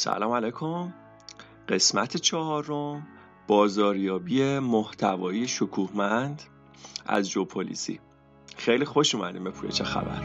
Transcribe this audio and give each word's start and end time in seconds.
سلام 0.00 0.32
علیکم. 0.32 0.92
قسمت 1.68 2.16
چهارم 2.16 3.06
بازاریابی 3.46 4.58
محتوایی 4.58 5.48
شکوهمند 5.48 6.42
از 7.06 7.30
جوپولیسی 7.30 8.00
خیلی 8.56 8.84
خوش 8.84 9.14
اومدیم 9.14 9.44
به 9.44 9.50
پویه 9.50 9.72
چه 9.72 9.84
خبر. 9.84 10.22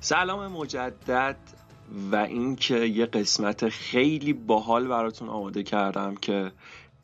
سلام 0.00 0.52
مجدد 0.52 1.36
و 2.12 2.16
اینکه 2.16 2.76
یه 2.76 3.06
قسمت 3.06 3.68
خیلی 3.68 4.32
باحال 4.32 4.88
براتون 4.88 5.28
آماده 5.28 5.62
کردم 5.62 6.14
که 6.14 6.52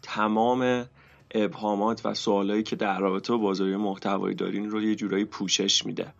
تمام 0.02 0.86
ابهامات 1.34 2.06
و 2.06 2.14
سوالایی 2.14 2.62
که 2.62 2.76
در 2.76 2.98
رابطه 3.00 3.32
با 3.32 3.38
بازاریابی 3.38 3.76
محتوایی 3.76 4.34
دارین 4.34 4.70
رو 4.70 4.82
یه 4.82 4.94
جورایی 4.94 5.24
پوشش 5.24 5.86
میده. 5.86 6.12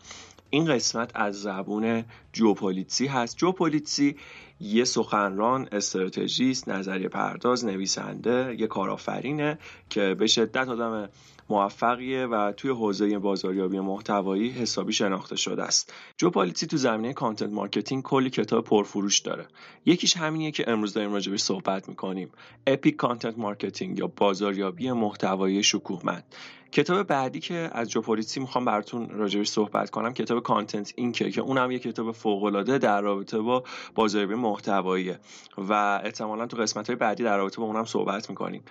این 0.51 0.65
قسمت 0.65 1.11
از 1.15 1.43
زبون 1.43 2.05
جو 2.33 2.49
پولیتزی 2.49 3.07
هست. 3.07 3.37
جو 3.37 3.55
پولیتزی 3.55 4.17
یه 4.61 4.85
سخنران 4.85 5.69
استراتژیست 5.73 6.69
نظریه 6.69 7.09
پرداز 7.09 7.65
نویسنده 7.65 8.57
یه 8.59 8.67
کارآفرینه 8.67 9.59
که 9.91 10.15
به 10.15 10.27
شدت 10.27 10.69
آدم 10.69 11.09
موفقیه 11.53 12.27
و 12.27 12.53
توی 12.53 12.71
حوزه 12.71 13.19
بازاریابی 13.19 13.81
محتوایی 13.81 14.51
حسابی 14.51 14.93
شناخته 14.93 15.37
شده 15.37 15.63
است. 15.63 15.93
جو 16.17 16.31
پولیتزی 16.31 16.67
تو 16.67 16.77
زمینه 16.77 17.13
content 17.13 17.53
marketing 17.53 18.03
کلی 18.03 18.31
کتاب 18.31 18.65
پرفروش 18.65 19.19
داره. 19.19 19.47
یکیش 19.87 20.17
همینیه 20.17 20.51
که 20.51 20.71
امروز 20.71 20.95
داریم 20.95 21.13
راجبش 21.13 21.41
صحبت 21.41 21.89
می‌کنیم. 21.89 22.31
Epic 22.67 22.97
Content 22.97 23.39
Marketing 23.39 23.99
یا 23.99 24.07
بازاریابی 24.07 24.93
محتوایی 24.93 25.63
شکوهمند. 25.63 26.25
کتاب 26.73 27.07
بعدی 27.07 27.41
که 27.41 27.71
از 27.73 27.91
جو 27.91 28.02
پولیتزی 28.02 28.41
می‌خوام 28.41 28.65
براتون 28.65 29.09
راجبش 29.09 29.49
صحبت 29.49 29.91
کنم 29.91 30.13
کتاب 30.13 30.43
Content 30.43 30.93
Inc 30.97 31.14
که 31.14 31.31
که 31.31 31.41
اونم 31.41 31.71
یه 31.71 31.79
کتاب 31.79 32.13
فوق 32.13 32.45
العاده 32.45 32.79
در 32.79 33.01
رابطه 33.01 33.39
با 33.39 33.65
بازاریابی 33.95 34.35
محتوایی 34.35 35.15
و 35.59 36.01
احتمالا 36.05 36.47
تو 36.47 36.57
قسمت 36.57 36.87
های 36.87 36.97
بعدی 36.97 37.23
در 37.23 37.37
رابطه 37.37 37.61
با 37.61 37.65
اونم 37.65 37.85
صحبت 37.85 38.31
می‌کنیم. 38.31 38.63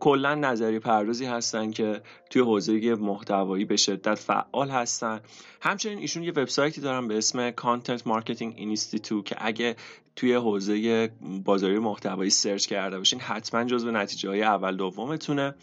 کلا 0.00 0.34
نظریه 0.34 0.78
پردازی 0.78 1.24
هستن 1.24 1.70
که 1.70 2.02
توی 2.30 2.42
حوزه 2.42 2.94
محتوایی 2.94 3.64
به 3.64 3.76
شدت 3.76 4.14
فعال 4.14 4.70
هستن. 4.70 5.20
همچنین 5.60 5.98
ایشون 5.98 6.22
یه 6.22 6.30
وبسایتی 6.30 6.80
دارن 6.80 7.08
به 7.08 7.18
اسم 7.18 7.50
Content 7.50 8.06
Marketing 8.06 8.54
Institute 8.56 9.24
که 9.24 9.36
اگه 9.38 9.76
توی 10.16 10.34
حوزه 10.34 11.08
بازاری 11.44 11.78
محتوایی 11.78 12.30
سرچ 12.30 12.66
کرده 12.66 12.98
باشین 12.98 13.20
حتما 13.20 13.64
جزو 13.64 13.90
نتیجه 13.90 14.28
های 14.28 14.42
اول 14.42 14.76
دومتونه 14.76 15.54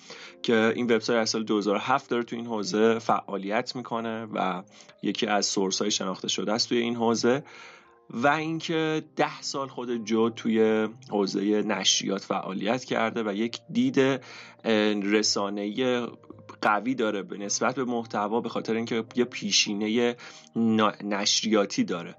که 0.41 0.73
این 0.75 0.85
وبسایت 0.85 1.19
از 1.19 1.29
سال 1.29 1.43
2007 1.43 2.09
داره 2.09 2.23
توی 2.23 2.37
این 2.37 2.47
حوزه 2.47 2.99
فعالیت 2.99 3.75
می‌کنه 3.75 4.25
و 4.33 4.63
یکی 5.01 5.27
از 5.27 5.45
سورس 5.45 5.81
های 5.81 5.91
شناخته 5.91 6.27
شده 6.27 6.53
است 6.53 6.69
توی 6.69 6.77
این 6.77 6.95
حوزه. 6.95 7.43
و 8.09 8.27
اینکه 8.27 9.03
ده 9.15 9.41
سال 9.41 9.67
خود 9.67 10.05
جو 10.05 10.29
توی 10.29 10.88
حوزه 11.09 11.61
نشریات 11.61 12.21
فعالیت 12.21 12.83
کرده 12.83 13.23
و 13.23 13.33
یک 13.33 13.59
دید 13.69 14.21
رسانه 15.03 15.73
قوی 16.64 16.95
داره 16.95 17.23
به 17.23 17.38
نسبت 17.38 17.75
به 17.75 17.83
محتوا 17.83 18.42
به 18.42 18.50
خاطر 18.50 18.75
اینکه 18.75 19.03
یه 19.16 19.25
پیشینه 19.25 20.16
نشریاتی 21.03 21.83
داره. 21.83 22.16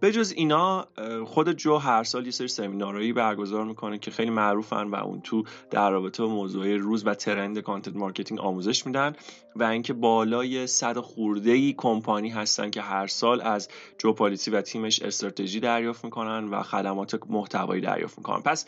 به 0.00 0.12
جز 0.12 0.32
اینا 0.36 0.88
خود 1.26 1.52
جو 1.52 1.76
هر 1.76 2.04
سال 2.04 2.24
یه 2.24 2.30
سری 2.30 2.48
سمینارهایی 2.48 3.12
برگزار 3.12 3.64
می‌کنه 3.64 3.98
که 3.98 4.10
خیلی 4.10 4.30
معروفن 4.30 4.82
و 4.82 4.94
اون 4.94 5.20
تو 5.20 5.44
در 5.70 5.90
رابطه 5.90 6.22
با 6.22 6.28
موضوع 6.28 6.76
روز 6.76 7.06
و 7.06 7.14
trend 7.14 7.58
content 7.58 7.96
marketing 7.96 8.40
آموزش 8.40 8.86
میدن 8.86 9.16
و 9.56 9.64
اینکه 9.64 9.92
بالای 9.92 10.66
صد 10.66 10.98
خورده 10.98 11.50
ای 11.50 11.74
کمپانی 11.76 12.28
هستن 12.28 12.70
که 12.70 12.82
هر 12.82 13.06
سال 13.06 13.40
از 13.40 13.68
جو 13.98 14.12
پولیتزی 14.12 14.50
و 14.50 14.60
تیمش 14.60 15.02
استراتژی 15.02 15.60
دریافت 15.60 16.04
می‌کنن 16.04 16.44
و 16.44 16.62
خدمات 16.62 17.20
محتوایی 17.28 17.80
دریافت 17.80 18.18
می‌کنن. 18.18 18.42
پس 18.42 18.66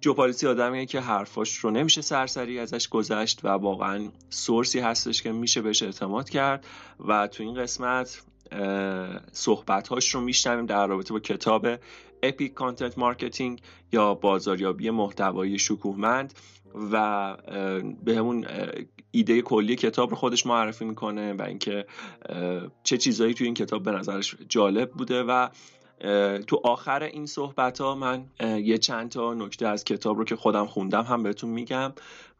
جو 0.00 0.14
پولیتزی 0.14 0.46
آدمیه 0.46 0.86
که 0.86 1.00
حرفاش 1.00 1.56
رو 1.56 1.70
نمیشه 1.70 2.00
سرسری 2.00 2.58
ازش 2.58 2.88
گذشت 2.88 3.44
و 3.44 3.48
واقعا 3.48 4.08
source 4.30 4.73
ی 4.73 4.80
هستش 4.80 5.22
که 5.22 5.32
میشه 5.32 5.62
بهش 5.62 5.82
اعتماد 5.82 6.30
کرد 6.30 6.66
و 7.08 7.26
تو 7.26 7.42
این 7.42 7.54
قسمت 7.54 8.22
صحبت 9.32 9.88
هاش 9.88 10.14
رو 10.14 10.20
میشنویم 10.20 10.66
در 10.66 10.86
رابطه 10.86 11.14
با 11.14 11.20
کتاب 11.20 11.66
Epic 12.22 12.54
Content 12.54 12.98
Marketing 12.98 13.60
یا 13.92 14.14
بازاریابی 14.14 14.90
محتوایی 14.90 15.58
شکوهمند 15.58 16.34
و 16.92 17.36
به 18.04 18.16
همون 18.16 18.46
ایده 19.10 19.42
کلی 19.42 19.76
کتاب 19.76 20.10
رو 20.10 20.16
خودش 20.16 20.46
معرفی 20.46 20.84
می‌کنه 20.84 21.32
و 21.32 21.42
اینکه 21.42 21.86
چه 22.82 22.96
چیزایی 22.96 23.34
توی 23.34 23.46
این 23.46 23.54
کتاب 23.54 23.82
به 23.82 23.90
نظرش 23.90 24.36
جالب 24.48 24.90
بوده 24.90 25.22
و 25.22 25.48
تو 26.46 26.60
آخر 26.64 27.02
این 27.02 27.26
صحبت 27.26 27.80
ها 27.80 27.94
من 27.94 28.24
یه 28.40 28.78
چند 28.78 29.10
تا 29.10 29.34
نکته 29.34 29.68
از 29.68 29.84
کتاب 29.84 30.18
رو 30.18 30.24
که 30.24 30.36
خودم 30.36 30.66
خوندم 30.66 31.02
هم 31.02 31.22
بهتون 31.22 31.50
میگم. 31.50 31.92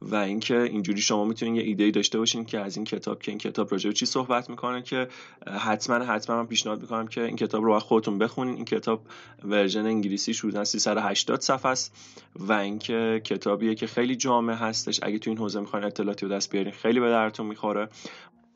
و 0.05 0.15
اینکه 0.15 0.63
اینجوری 0.63 1.01
شما 1.01 1.25
می‌تونین 1.25 1.55
یه 1.55 1.63
ایده 1.63 1.91
داشته 1.91 2.19
باشین 2.19 2.45
که 2.45 2.61
از 2.61 2.77
این 2.77 2.85
کتاب 2.85 3.23
که 3.23 3.31
این 3.31 3.39
کتاب 3.39 3.73
راجع 3.73 3.91
چی 3.91 4.07
صحبت 4.07 4.51
می‌کنه 4.51 4.83
که 4.83 5.09
حتما 5.47 6.05
حتما 6.05 6.37
من 6.37 6.47
پیشنهاد 6.47 6.81
می‌کنم 6.81 7.07
که 7.07 7.25
این 7.25 7.37
کتاب 7.37 7.65
رو 7.65 7.71
باید 7.71 7.83
خودتون 7.83 8.19
بخونین. 8.19 8.55
این 8.55 8.65
کتاب 8.65 9.01
version 9.45 9.87
انگلیسیش 9.87 10.65
380 10.65 11.41
صفحه 11.41 11.71
است 11.71 11.97
و 12.35 12.53
اینکه 12.53 13.21
کتابیه 13.25 13.75
که 13.75 13.87
خیلی 13.87 14.17
جامع 14.17 14.55
هستش. 14.55 15.01
اگه 15.03 15.19
تو 15.19 15.31
این 15.31 15.39
حوزه 15.39 15.61
می‌خواین 15.61 15.87
اطلاعاتی 15.87 16.27
رو 16.27 16.33
دست 16.33 16.51
بیارین 16.51 16.73
خیلی 16.73 17.01
به 17.01 17.09
دردتون 17.09 17.47
می‌خوره. 17.47 17.89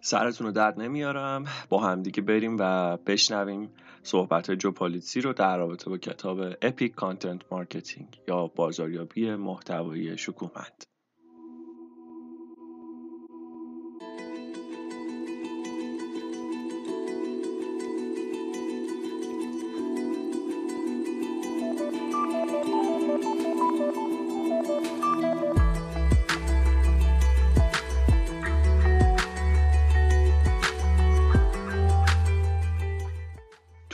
سرتون 0.00 0.46
رو 0.46 0.52
درد 0.52 0.80
نمیارم. 0.80 1.44
با 1.68 1.78
همدیگه 1.78 2.22
بریم 2.22 2.56
و 2.60 2.96
بشنویم 2.96 3.70
صحبت 4.02 4.50
جو 4.50 4.70
پولیتزی 4.70 5.20
رو 5.20 5.32
در 5.32 5.56
رابطه 5.56 5.90
با 5.90 5.98
کتاب 5.98 6.40
Epic 6.62 6.94
Content 6.94 7.42
Marketing 7.50 8.08
یا 8.28 8.46
بازاریابی 8.46 9.34
محتوایی 9.34 10.18
شکوهمند. 10.18 10.97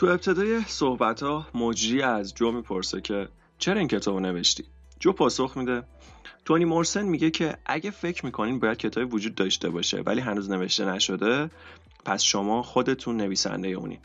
تو 0.04 0.10
ابتدای 0.10 0.60
صحبت 0.66 1.22
ها 1.22 1.46
مجری 1.54 2.02
از 2.02 2.34
جو 2.34 2.52
می‌پرسه 2.52 3.00
که 3.00 3.28
چرا 3.58 3.78
این 3.78 3.88
کتاب 3.88 4.20
نوشتی؟ 4.20 4.64
جو 5.00 5.12
پاسخ 5.12 5.56
میده. 5.56 5.82
تونی 6.44 6.64
موریسون 6.64 7.02
میگه 7.02 7.30
که 7.30 7.56
اگه 7.66 7.90
فکر 7.90 8.24
می‌کنین 8.24 8.58
باید 8.58 8.78
کتابی 8.78 9.06
وجود 9.06 9.34
داشته 9.34 9.70
باشه 9.70 10.00
ولی 10.00 10.20
هنوز 10.20 10.50
نوشته 10.50 10.84
نشده 10.84 11.50
پس 12.04 12.22
شما 12.22 12.62
خودتون 12.62 13.16
نویسنده 13.16 13.68
اونین 13.68 13.98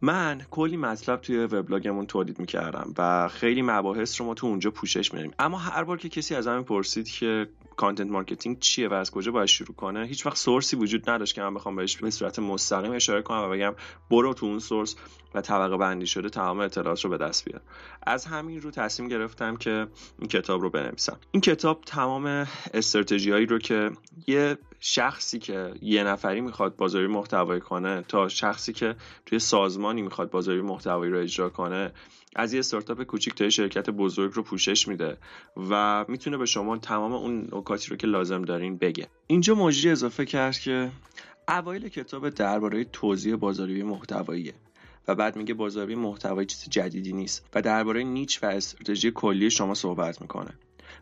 من 0.00 0.42
کلی 0.50 0.76
مطلب 0.76 1.20
توی 1.20 1.38
وبلاگمون 1.38 2.06
تولید 2.06 2.38
می‌کردم 2.38 2.94
و 2.98 3.28
خیلی 3.28 3.62
مباحث 3.62 4.20
رو 4.20 4.26
ما 4.26 4.34
تو 4.34 4.46
اونجا 4.46 4.70
پوشش 4.70 5.14
میدیم. 5.14 5.32
اما 5.38 5.58
هر 5.58 5.84
بار 5.84 5.98
که 5.98 6.08
کسی 6.08 6.34
از 6.34 6.46
من 6.46 6.62
پرسید 6.62 7.08
که 7.08 7.48
content 7.82 8.10
marketing 8.10 8.58
چیه 8.58 8.88
و 8.88 8.92
از 8.94 9.10
کجا 9.10 9.32
باید 9.32 9.46
شروع 9.46 9.74
کنه؟ 9.74 10.06
هیچ 10.06 10.26
وقت 10.26 10.36
source 10.36 10.70
ی 10.70 10.76
وجود 10.76 11.10
نداشت 11.10 11.34
که 11.34 11.42
من 11.42 11.54
بخوام 11.54 11.76
بهش 11.76 11.96
به 11.96 12.10
صورت 12.10 12.38
مستقیم 12.38 12.92
اشاره 12.92 13.22
کنم 13.22 13.38
و 13.38 13.48
بگم 13.48 13.74
برو 14.10 14.34
تو 14.34 14.46
اون 14.46 14.58
سورس 14.58 14.96
و 15.34 15.40
طبقه 15.40 15.76
بندی 15.76 16.06
شده 16.06 16.28
تمام 16.28 16.58
اطلاعات 16.58 17.04
رو 17.04 17.10
به 17.10 17.18
دست 17.18 17.44
بیار 17.44 17.60
از 18.02 18.26
همین 18.26 18.60
رو 18.60 18.70
تصمیم 18.70 19.08
گرفتم 19.08 19.56
که 19.56 19.86
این 20.18 20.28
کتاب 20.28 20.62
رو 20.62 20.70
بنویسم. 20.70 21.18
این 21.30 21.40
کتاب 21.40 21.82
تمام 21.86 22.46
استراتژیایی 22.74 23.46
رو 23.46 23.58
که 23.58 23.90
یه 24.26 24.58
شخصی 24.80 25.38
که 25.38 25.74
یه 25.82 26.04
نفری 26.04 26.40
می‌خواد 26.40 26.76
بازاری 26.76 27.06
محتوایی 27.06 27.60
کنه 27.60 28.02
تا 28.08 28.28
شخصی 28.28 28.72
که 28.72 28.96
توی 29.26 29.38
سازمانی 29.38 30.02
می‌خواد 30.02 30.30
بازاری 30.30 30.60
محتوایی 30.60 31.12
رو 31.12 31.18
اجرا 31.18 31.48
کنه 31.48 31.92
از 32.36 32.52
یه 32.52 32.58
استارتاپ 32.58 33.02
کوچیک 33.02 33.34
تا 33.34 33.50
شرکت 33.50 33.90
بزرگ 33.90 34.32
رو 34.34 34.42
پوشش 34.42 34.88
میده 34.88 35.16
و 35.70 36.04
می‌تونه 36.08 36.36
به 36.36 36.46
شما 36.46 36.78
تمام 36.78 37.12
اون 37.12 37.48
نکاتی 37.52 37.90
رو 37.90 37.96
که 37.96 38.06
لازم 38.06 38.42
دارین 38.42 38.76
بگه. 38.76 39.06
اینجا 39.26 39.54
مجری 39.54 39.90
اضافه 39.90 40.24
کرد 40.24 40.58
که 40.58 40.90
اوایل 41.48 41.88
کتاب 41.88 42.28
درباره 42.28 42.84
توضیح 42.84 43.36
بازاری 43.36 43.82
محتواییه. 43.82 44.54
و 45.08 45.14
بعد 45.14 45.36
میگه 45.36 45.54
بازاری 45.54 45.94
محتوایی 45.94 46.46
چیز 46.46 46.64
جدیدی 46.70 47.12
نیست 47.12 47.46
و 47.54 47.62
درباره 47.62 48.04
نیچ 48.04 48.42
و 48.42 48.46
استراتژی 48.46 49.10
کلی 49.10 49.50
شما 49.50 49.74
صحبت 49.74 50.20
می‌کنه. 50.20 50.50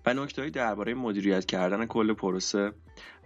و 0.07 0.15
نکتهایی 0.15 0.51
درباره 0.51 0.95
مدیریت 0.95 1.47
کردن 1.47 1.87
کل 1.87 2.13
پروسه 2.13 2.73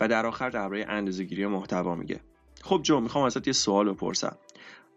و 0.00 0.08
در 0.08 0.26
آخر 0.26 0.50
درباره 0.50 0.84
اندازه‌گیری 0.88 1.46
محتوا 1.46 1.94
میگه. 1.94 2.20
خب 2.62 2.80
جو 2.82 3.00
می‌خوام 3.00 3.24
ازت 3.24 3.46
یه 3.46 3.52
سوال 3.52 3.92
بپرسم. 3.92 4.36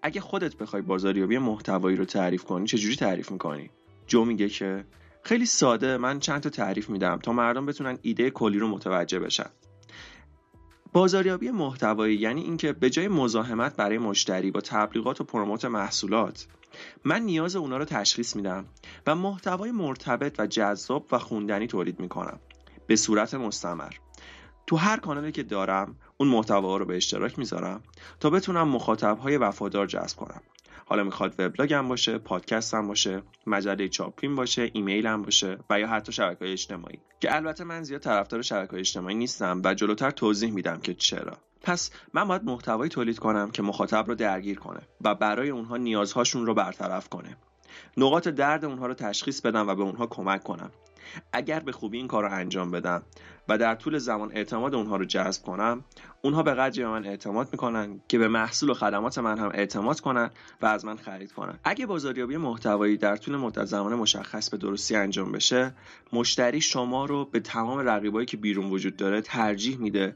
اگه 0.02 0.22
خودت 0.22 0.56
بخوای 0.56 0.82
بازاریابی 0.82 1.38
محتوایی 1.38 1.98
رو 1.98 2.06
تعریف 2.06 2.44
کنی 2.44 2.68
چجوری 2.68 2.96
تعریف 2.96 3.32
می‌کنی؟ 3.32 3.70
جو 4.08 4.26
میگه 4.26 4.50
که 4.50 4.86
خیلی 5.24 5.46
ساده 5.46 5.98
من 5.98 6.20
چند 6.20 6.42
تا 6.42 6.50
تعریف 6.50 6.90
میدم 6.90 7.18
تا 7.18 7.34
مردم 7.34 7.66
بتونن 7.66 7.98
ایده 8.02 8.30
کلی 8.30 8.60
رو 8.60 8.68
متوجه 8.68 9.20
بشن. 9.20 9.50
بازاریابی 10.98 11.52
محتوایی 11.52 12.16
یعنی 12.16 12.42
اینکه 12.42 12.74
به 12.74 12.90
جای 12.90 13.08
مزاحمت 13.08 13.76
برای 13.76 13.98
مشتری 13.98 14.52
با 14.52 14.62
تبلیغات 14.62 15.22
و 15.22 15.24
پروموت 15.24 15.66
محصولات 15.66 16.48
من 17.06 17.22
نیاز 17.22 17.56
اونا 17.56 17.78
رو 17.78 17.86
تشخیص 17.86 18.36
میدم 18.36 18.66
و 19.08 19.16
محتوای 19.16 19.72
مرتبط 19.72 20.40
و 20.40 20.48
جذاب 20.48 21.06
و 21.12 21.20
خوندنی 21.20 21.68
تولید 21.68 22.00
می‌کنم 22.00 22.40
به 22.88 22.96
صورت 22.96 23.34
مستمر. 23.34 23.92
تو 24.68 24.76
هر 24.76 24.98
کانالی 24.98 25.32
که 25.32 25.44
دارم 25.44 25.96
اون 26.18 26.30
محتوا 26.30 26.78
رو 26.78 26.86
به 26.86 26.98
اشتراک 26.98 27.40
می‌ذارم 27.40 27.84
تا 28.20 28.30
بتونم 28.30 28.68
مخاطبهای 28.68 29.38
وفادار 29.38 29.88
جذب 29.88 30.18
کنم. 30.18 30.42
حالا 30.90 31.04
می‌خواد 31.04 31.36
وبلاگم 31.40 31.88
باشه 31.88 32.18
پادکستم 32.18 32.88
باشه 32.88 33.22
مجله 33.48 33.88
چاپین 33.88 34.36
باشه 34.36 34.70
ایمیلم 34.74 35.22
باشه 35.22 35.58
و 35.70 35.80
یا 35.80 35.88
حتی 35.88 36.12
شبکه 36.12 36.52
اجتماعی. 36.52 37.00
که 37.20 37.36
البته 37.36 37.64
من 37.64 37.84
زیاد 37.84 38.02
طرفدار 38.02 38.42
شبکه 38.42 38.78
اجتماعی 38.78 39.16
نیستم 39.16 39.62
و 39.64 39.74
جلوتر 39.74 40.12
توضیح 40.12 40.52
میدم 40.52 40.80
که 40.80 40.94
چرا. 40.94 41.38
پس 41.62 41.92
من 42.14 42.28
باید 42.28 42.44
محتوایی 42.44 42.90
تولید 42.90 43.20
کنم 43.20 43.52
که 43.52 43.64
مخاطب 43.64 44.08
رو 44.08 44.16
درگیر 44.16 44.60
کنه 44.60 44.80
و 45.02 45.16
برای 45.16 45.50
اونها 45.50 45.78
نیازهاشون 45.78 46.46
رو 46.46 46.54
برطرف 46.54 47.10
کنه. 47.10 47.38
نقاط 47.98 48.28
درد 48.28 48.66
اونها 48.66 48.88
رو 48.88 48.94
تشخیص 48.94 49.42
بدم 49.42 49.68
و 49.68 49.76
به 49.76 49.84
اونها 49.84 50.08
کمک 50.08 50.44
کنم. 50.44 50.72
اگر 51.34 51.60
به 51.60 51.72
خوبی 51.72 51.98
این 51.98 52.08
کار 52.08 52.24
رو 52.24 52.32
انجام 52.32 52.72
بدم 52.72 53.04
و 53.50 53.58
در 53.58 53.76
طول 53.76 53.98
زمان 53.98 54.32
اعتماد 54.34 54.76
اونها 54.76 54.96
رو 54.96 55.06
جذب 55.06 55.44
کنم 55.44 55.84
اونها 56.22 56.44
به 56.44 56.54
قدری 56.54 56.84
به 56.84 56.90
من 56.90 57.06
اعتماد 57.06 57.50
می‌کنن 57.52 58.02
که 58.08 58.18
به 58.18 58.28
محصول 58.28 58.70
و 58.70 58.74
خدمات 58.74 59.18
من 59.18 59.38
هم 59.38 59.52
اعتماد 59.54 60.00
کنن 60.00 60.30
و 60.62 60.66
از 60.66 60.86
من 60.86 60.96
خرید 60.98 61.32
کنن. 61.32 61.60
اگه 61.64 61.86
بازاریابی 61.86 62.38
محتوایی 62.38 62.98
در 62.98 63.16
طول 63.16 63.36
مدت 63.36 63.66
زمان 63.66 63.96
مشخص 63.96 64.50
به 64.50 64.58
درستی 64.58 64.96
انجام 64.96 65.32
بشه 65.32 65.74
مشتری 66.14 66.62
شما 66.62 67.06
رو 67.06 67.26
به 67.26 67.40
تمام 67.40 67.80
رقیبایی 67.80 68.26
که 68.26 68.38
بیرون 68.38 68.70
وجود 68.70 68.96
داره 68.96 69.22
ترجیح 69.22 69.78
میده 69.78 70.16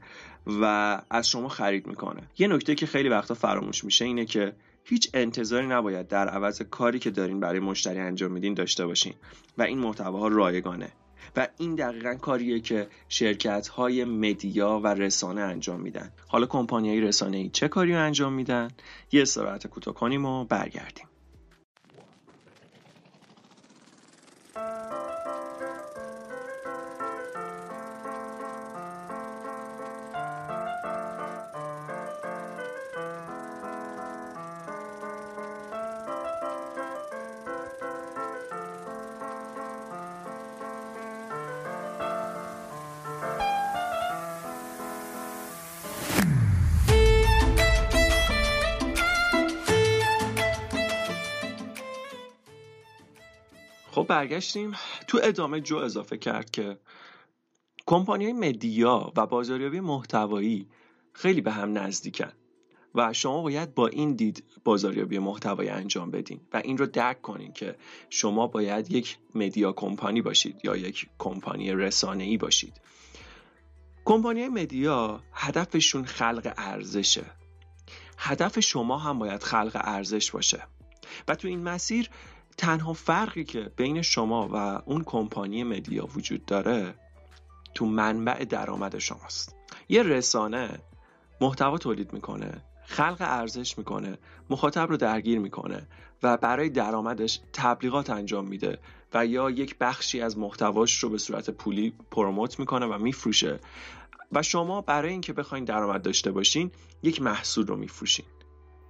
و 0.62 1.02
از 1.10 1.30
شما 1.30 1.48
خرید 1.48 1.88
می‌کنه. 1.88 2.22
یه 2.38 2.48
نکته 2.48 2.76
که 2.76 2.86
خیلی 2.86 3.10
وقتا 3.10 3.34
فراموش 3.34 3.84
میشه 3.84 4.06
اینه 4.06 4.26
که 4.26 4.54
هیچ 4.84 5.10
انتظاری 5.14 5.68
نباید 5.68 6.08
در 6.08 6.28
عوض 6.28 6.62
کاری 6.62 7.00
که 7.00 7.12
دارین 7.12 7.40
برای 7.40 7.60
مشتری 7.60 8.00
انجام 8.00 8.32
میدین 8.32 8.54
داشته 8.54 8.86
باشین. 8.86 9.14
و 9.58 9.62
این 9.62 9.80
محتواها 9.80 10.28
رایگانه. 10.28 10.92
و 11.36 11.48
این 11.58 11.76
دقیقا 11.76 12.16
کاریه 12.16 12.60
که 12.60 12.88
شرکت 13.10 13.68
های 13.68 14.04
مدیا 14.04 14.82
و 14.84 14.88
رسانه 14.88 15.42
انجام 15.42 15.82
میدن. 15.82 16.12
حالا 16.28 16.46
کمپانی 16.46 16.90
های 16.90 17.02
رسانه 17.02 17.38
ای 17.38 17.50
چه 17.50 17.68
کاری 17.68 17.94
انجام 17.94 18.34
میدن؟ 18.34 18.68
یه 19.12 19.22
استراحت 19.22 19.68
کوتاه 19.68 19.94
کنیم 19.94 20.26
و 20.26 20.46
برگردیم. 20.46 21.11
برگشتیم 54.12 54.72
تو 55.08 55.20
ادامه 55.24 55.62
جو 55.62 55.78
اضافه 55.78 56.18
کرد 56.18 56.52
که 56.52 56.78
کمپانی 57.86 58.34
مدیا 58.34 59.14
و 59.16 59.26
بازاریابی 59.26 59.80
محتوایی 59.80 60.68
خیلی 61.14 61.42
به 61.42 61.52
هم 61.52 61.78
نزدیکن 61.78 62.32
و 62.96 63.14
شما 63.14 63.42
باید 63.42 63.76
با 63.76 63.88
این 63.88 64.14
دید 64.14 64.44
بازاریابی 64.64 65.20
محتوایی 65.20 65.70
انجام 65.70 66.12
بدین 66.12 66.42
و 66.54 66.58
این 66.58 66.78
رو 66.78 66.86
درک 66.86 67.22
کنین 67.22 67.54
که 67.54 67.76
شما 68.10 68.48
باید 68.48 68.92
یک 68.92 69.18
مدیا 69.36 69.72
کمپانی 69.72 70.22
باشید 70.22 70.56
یا 70.64 70.76
یک 70.76 71.10
کمپانی 71.20 71.74
رسانه 71.74 72.24
ای 72.24 72.38
باشید. 72.38 72.82
کمپانی 74.06 74.48
مدیا 74.48 75.24
هدفشون 75.34 76.06
خلق 76.06 76.54
ارزشه. 76.58 77.26
هدف 78.18 78.60
شما 78.60 78.98
هم 78.98 79.20
باید 79.20 79.44
خلق 79.44 79.82
ارزش 79.84 80.32
باشه. 80.32 80.64
و 81.28 81.36
تو 81.36 81.48
این 81.48 81.64
مسیر 81.64 82.10
تنها 82.58 82.94
فرقی 82.94 83.44
که 83.44 83.72
بین 83.76 84.02
شما 84.02 84.50
و 84.54 84.82
اون 84.86 85.04
کمپانی 85.04 85.64
مدیا 85.64 86.06
وجود 86.06 86.46
داره 86.46 86.96
تو 87.74 87.86
منبع 87.86 88.46
درآمد 88.46 88.98
شماست. 88.98 89.56
یه 89.90 90.04
رسانه 90.04 90.80
محتوا 91.42 91.78
تولید 91.78 92.14
می‌کنه 92.14 92.62
خلق 92.86 93.18
ارزش 93.20 93.78
می‌کنه 93.78 94.18
مخاطب 94.50 94.90
رو 94.90 94.98
درگیر 94.98 95.40
می‌کنه 95.40 95.88
و 96.24 96.38
برای 96.38 96.70
درآمدش 96.70 97.40
تبلیغات 97.54 98.10
انجام 98.10 98.48
میده 98.48 98.80
و 99.14 99.26
یا 99.26 99.50
یک 99.50 99.78
بخشی 99.78 100.22
از 100.22 100.38
محتواش 100.38 101.04
رو 101.04 101.10
به 101.10 101.18
صورت 101.18 101.50
پولی 101.50 101.94
پروموت 102.12 102.60
می‌کنه 102.60 102.86
و 102.86 102.98
میفروشه. 102.98 103.60
و 104.32 104.44
شما 104.44 104.82
برای 104.82 105.12
اینکه 105.12 105.34
بخواین 105.34 105.66
درآمد 105.66 106.02
داشته 106.02 106.32
باشین 106.32 106.72
یک 107.04 107.22
محصول 107.22 107.68
رو 107.68 107.76
میفروشین. 107.76 108.26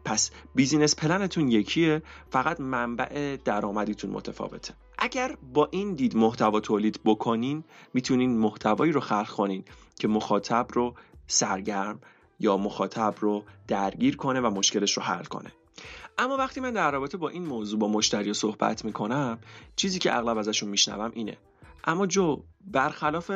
پس 0.05 0.31
business 0.55 0.95
plan 0.95 1.27
تون 1.27 1.51
یکیه 1.51 2.01
فقط 2.29 2.59
منبع 2.59 3.37
درآمدتون 3.45 4.09
متفاوته. 4.09 4.73
اگر 4.97 5.37
با 5.53 5.67
این 5.71 5.93
دید 5.93 6.15
محتوا 6.15 6.59
تولید 6.59 6.99
بکنین 7.05 7.63
می‌تونین 7.93 8.37
محتوایی 8.37 8.91
رو 8.91 8.99
خلق 8.99 9.29
کنین 9.29 9.65
که 9.99 10.07
مخاطب 10.07 10.67
رو 10.73 10.95
سرگرم 11.27 11.99
یا 12.39 12.57
مخاطب 12.57 13.15
رو 13.19 13.43
درگیر 13.67 14.15
کنه 14.17 14.41
و 14.41 14.49
مشکلش 14.49 14.97
رو 14.97 15.03
حل 15.03 15.23
کنه. 15.23 15.51
اما 16.17 16.37
وقتی 16.37 16.61
من 16.61 16.73
در 16.73 16.91
رابطه 16.91 17.17
با 17.17 17.29
این 17.29 17.45
موضوع 17.45 17.79
با 17.79 17.87
مشتری 17.87 18.33
صحبت 18.33 18.85
می‌کنم 18.85 19.39
چیزی 19.75 19.99
که 19.99 20.15
اغلب 20.15 20.37
ازشون 20.37 20.69
میشنوم 20.69 21.11
اینه. 21.13 21.37
اما 21.83 22.07
جو 22.07 22.43
برخلاف 22.61 23.31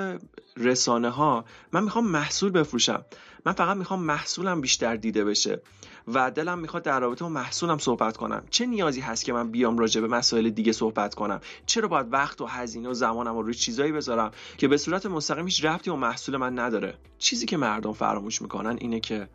رسانه 0.57 1.09
ها 1.09 1.45
من 1.71 1.83
می‌خوام 1.83 2.07
محصول 2.07 2.51
بفروشم. 2.51 3.05
من 3.45 3.53
فقط 3.53 3.77
می‌خوام 3.77 4.03
محصولم 4.03 4.61
بیشتر 4.61 4.95
دیده 4.95 5.25
بشه. 5.25 5.61
و 6.07 6.31
دلم 6.31 6.59
می‌خواد 6.59 6.83
در 6.83 6.99
رابطه 6.99 7.25
با 7.25 7.29
محصولم 7.29 7.77
صحبت 7.77 8.17
کنم. 8.17 8.43
چه 8.49 8.65
نیازی 8.65 9.01
هست 9.01 9.25
که 9.25 9.33
من 9.33 9.51
بیام 9.51 9.77
راجع 9.77 10.01
به 10.01 10.07
مسائل 10.07 10.49
دیگه 10.49 10.71
صحبت 10.71 11.15
کنم؟ 11.15 11.41
چرا 11.65 11.87
باید 11.87 12.13
وقت 12.13 12.41
و 12.41 12.45
هزینه 12.45 12.89
و 12.89 12.93
زمانم 12.93 13.35
رو 13.35 13.41
روی 13.41 13.53
چیزایی 13.53 13.91
بذارم 13.91 14.31
که 14.57 14.67
به 14.67 14.77
صورت 14.77 15.05
مستقیم 15.05 15.45
هیچ 15.45 15.65
ربطی 15.65 15.89
با 15.89 15.95
محصول 15.95 16.37
من 16.37 16.59
نداره؟ 16.59 16.97
چیزی 17.17 17.45
که 17.45 17.57
مردم 17.57 17.93
فراموش 17.93 18.41
می‌کنن 18.41 18.77
اینه 18.79 18.99
که 18.99 19.29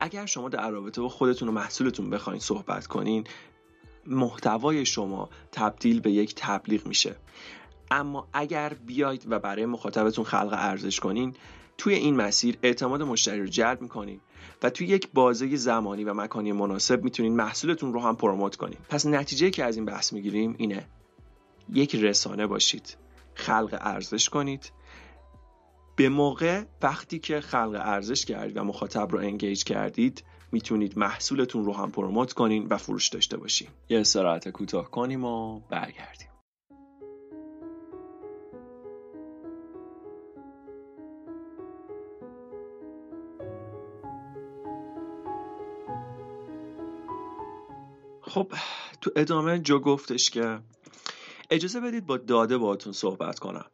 اگر 0.00 0.26
شما 0.26 0.48
در 0.48 0.70
رابطه 0.70 1.00
با 1.00 1.08
خودتون 1.08 1.48
و 1.48 1.52
محصولتون 1.52 2.10
بخواین 2.10 2.40
صحبت 2.40 2.86
کنین 2.86 3.24
محتوای 4.06 4.86
شما 4.86 5.28
تبدیل 5.52 6.00
به 6.00 6.10
یک 6.10 6.34
تبلیغ 6.36 6.86
میشه. 6.86 7.16
اما 7.90 8.28
اگر 8.32 8.68
بیاید 8.68 9.24
و 9.28 9.38
برای 9.38 9.66
مخاطبتون 9.66 10.24
خلق 10.24 10.52
ارزش 10.52 11.00
کنین 11.00 11.34
توی 11.78 11.94
این 11.94 12.16
مسیر 12.16 12.58
اعتماد 12.62 13.02
مشتری 13.02 13.40
رو 13.40 13.46
جلب 13.46 13.82
می‌کنین. 13.82 14.20
و 14.62 14.70
توی 14.70 14.86
یک 14.86 15.08
بازه 15.14 15.56
زمانی 15.56 16.04
و 16.04 16.14
مکانی 16.14 16.52
مناسب 16.52 17.04
می‌تونین 17.04 17.36
محصولتون 17.36 17.92
رو 17.92 18.00
هم 18.00 18.16
پروموت 18.16 18.56
کنین. 18.56 18.78
پس 18.88 19.06
نتیجه 19.06 19.50
که 19.50 19.64
از 19.64 19.76
این 19.76 19.84
بحث 19.84 20.12
می‌گیریم 20.12 20.54
اینه 20.58 20.86
یک 21.72 21.94
رسانه 21.94 22.46
باشید 22.46 22.96
خلق 23.34 23.78
ارزش 23.80 24.28
کنید. 24.28 24.72
به 25.96 26.08
موقع 26.08 26.62
وقتی 26.82 27.18
که 27.18 27.40
خلق 27.40 27.80
ارزش 27.84 28.24
کردید 28.24 28.56
و 28.56 28.64
مخاطب 28.64 29.12
رو 29.12 29.18
انگیج 29.18 29.64
کردید 29.64 30.24
می‌تونید 30.52 30.98
محصولتون 30.98 31.64
رو 31.64 31.72
هم 31.72 31.90
پروموت 31.90 32.32
کنین 32.32 32.66
و 32.66 32.76
فروش 32.76 33.08
داشته 33.08 33.36
باشین. 33.36 33.68
یه 33.88 34.00
استراحت 34.00 34.48
کوتاه 34.48 34.90
کنیم 34.90 35.24
و 35.24 35.60
برگردیم. 35.60 36.28
خب 48.38 48.52
تو 49.00 49.10
ادامه 49.16 49.58
جو 49.58 49.78
گفتش 49.78 50.30
که 50.30 50.58
اجازه 51.50 51.80
بدید 51.80 52.06
با 52.06 52.16
داده 52.16 52.58
باهاتون 52.58 52.92
صحبت 52.92 53.38
کنم. 53.38 53.64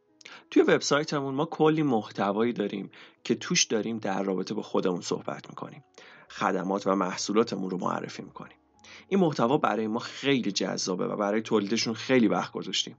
توی 0.51 0.63
وبسایتمون 0.63 1.35
ما 1.35 1.47
کلی 1.47 1.83
محتوایی 1.83 2.53
داریم 2.53 2.91
که 3.25 3.35
توش 3.35 3.65
داریم 3.65 3.99
در 3.99 4.23
رابطه 4.23 4.55
با 4.55 4.63
خودمون 4.63 5.01
صحبت 5.01 5.51
می‌کنیم. 5.51 5.85
خدمات 6.31 6.87
و 6.87 6.95
محصولاتمون 6.95 7.71
رو 7.71 7.79
معرفی 7.79 8.23
می‌کنیم. 8.23 8.57
این 9.09 9.21
محتوا 9.21 9.59
برای 9.59 9.87
ما 9.87 9.99
خیلی 9.99 10.53
جذابه 10.53 11.07
و 11.07 11.17
برای 11.17 11.43
تولیدشون 11.43 11.95
خیلی 11.95 12.29
وقت 12.29 12.53
گذاشتیم. 12.53 12.97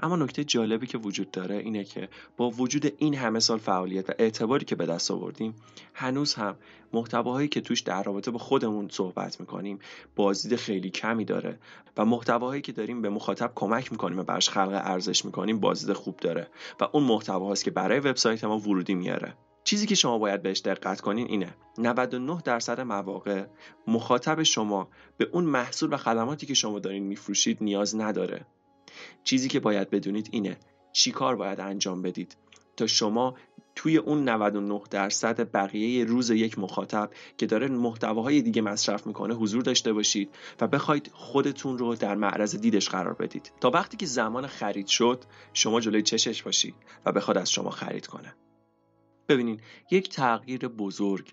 اما 0.00 0.16
نکته 0.16 0.44
جالبی 0.44 0.86
که 0.86 0.98
وجود 0.98 1.30
داره 1.30 1.56
اینه 1.56 1.84
که 1.84 2.08
با 2.36 2.50
وجود 2.50 2.92
این 2.98 3.14
همه 3.14 3.40
سال 3.40 3.58
فعالیت 3.58 4.10
و 4.10 4.12
اعتباری 4.18 4.64
که 4.64 4.76
به 4.76 4.86
دست 4.86 5.10
آوردیم 5.10 5.54
هنوز 5.94 6.34
هم 6.34 6.56
محتواهایی 6.92 7.48
که 7.48 7.60
توش 7.60 7.80
در 7.80 8.02
رابطه 8.02 8.30
با 8.30 8.38
خودمون 8.38 8.88
صحبت 8.88 9.40
می‌کنیم 9.40 9.78
بازدید 10.16 10.58
خیلی 10.58 10.90
کمی 10.90 11.24
داره 11.24 11.58
و 11.96 12.04
محتواهایی 12.04 12.62
که 12.62 12.72
داریم 12.72 13.02
به 13.02 13.08
مخاطب 13.08 13.52
کمک 13.54 13.92
می‌کنیم 13.92 14.18
و 14.18 14.22
براش 14.22 14.48
خلق 14.48 14.80
ارزش 14.84 15.24
می‌کنیم 15.24 15.60
بازدید 15.60 15.92
خوب 15.92 16.16
داره 16.16 16.48
و 16.80 16.88
اون 16.92 17.02
محتواهاست 17.02 17.64
که 17.64 17.70
برای 17.70 18.00
وبسایت 18.00 18.44
ما 18.44 18.58
ورودی 18.58 18.94
میاره. 18.94 19.34
چیزی 19.64 19.86
که 19.86 19.94
شما 19.94 20.18
باید 20.18 20.42
بهش 20.42 20.60
دقت 20.60 21.00
کنین 21.00 21.26
اینه 21.26 21.54
99 21.78 22.42
درصد 22.44 22.80
مواقع 22.80 23.46
مخاطب 23.86 24.42
شما 24.42 24.88
به 25.16 25.28
اون 25.32 25.44
محصول 25.44 25.92
و 25.92 25.96
خدماتی 25.96 26.46
که 26.46 26.54
شما 26.54 26.78
دارین 26.78 27.02
میفروشید 27.02 27.58
نیاز 27.60 27.96
نداره. 27.96 28.46
چیزی 29.24 29.48
که 29.48 29.60
باید 29.60 29.90
بدونید 29.90 30.28
اینه. 30.32 30.56
چی 30.92 31.12
کار 31.12 31.36
باید 31.36 31.60
انجام 31.60 32.02
بدید؟ 32.02 32.36
تا 32.76 32.86
شما 32.86 33.34
توی 33.74 33.96
اون 33.96 34.28
99 34.28 34.80
درصد 34.90 35.52
بقیه 35.52 36.04
روز 36.04 36.30
یک 36.30 36.58
مخاطب 36.58 37.10
که 37.36 37.46
داره 37.46 37.68
محتواهای 37.68 38.42
دیگه 38.42 38.62
مصرف 38.62 39.06
می‌کنه 39.06 39.34
حضور 39.34 39.62
داشته 39.62 39.92
باشید 39.92 40.34
و 40.60 40.66
بخواید 40.66 41.10
خودتون 41.12 41.78
رو 41.78 41.94
در 41.94 42.14
معرض 42.14 42.56
دیدش 42.56 42.88
قرار 42.88 43.14
بدید. 43.14 43.52
تا 43.60 43.70
وقتی 43.70 43.96
که 43.96 44.06
زمان 44.06 44.46
خرید 44.46 44.86
شد 44.86 45.24
شما 45.52 45.80
جلوی 45.80 46.02
چشش 46.02 46.42
باشید 46.42 46.74
و 47.06 47.12
بخواد 47.12 47.38
از 47.38 47.50
شما 47.50 47.70
خرید 47.70 48.06
کنه. 48.06 48.34
ببینین 49.28 49.60
یک 49.90 50.08
تغییر 50.08 50.68
بزرگ 50.68 51.32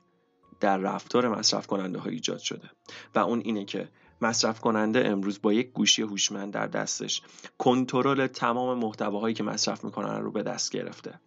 در 0.59 0.77
رفتار 0.77 1.29
مصرف 1.29 1.67
کننده 1.67 1.99
ها 1.99 2.09
ایجاد 2.09 2.39
شده 2.39 2.69
و 3.15 3.19
اون 3.19 3.39
اینه 3.39 3.65
که 3.65 3.89
مصرف 4.25 4.59
کننده 4.59 5.07
امروز 5.07 5.41
با 5.41 5.53
یک 5.53 5.71
گوشی 5.71 6.01
هوشمند 6.01 6.53
در 6.53 6.67
دستش. 6.67 7.21
کنترل 7.57 8.27
تمام 8.27 8.79
محتواهایی 8.79 9.35
که 9.35 9.43
مصرف 9.43 9.83
می‌کنن 9.83 10.21
رو 10.21 10.31
به 10.31 10.43
دست 10.43 10.71
گرفته 10.71 11.19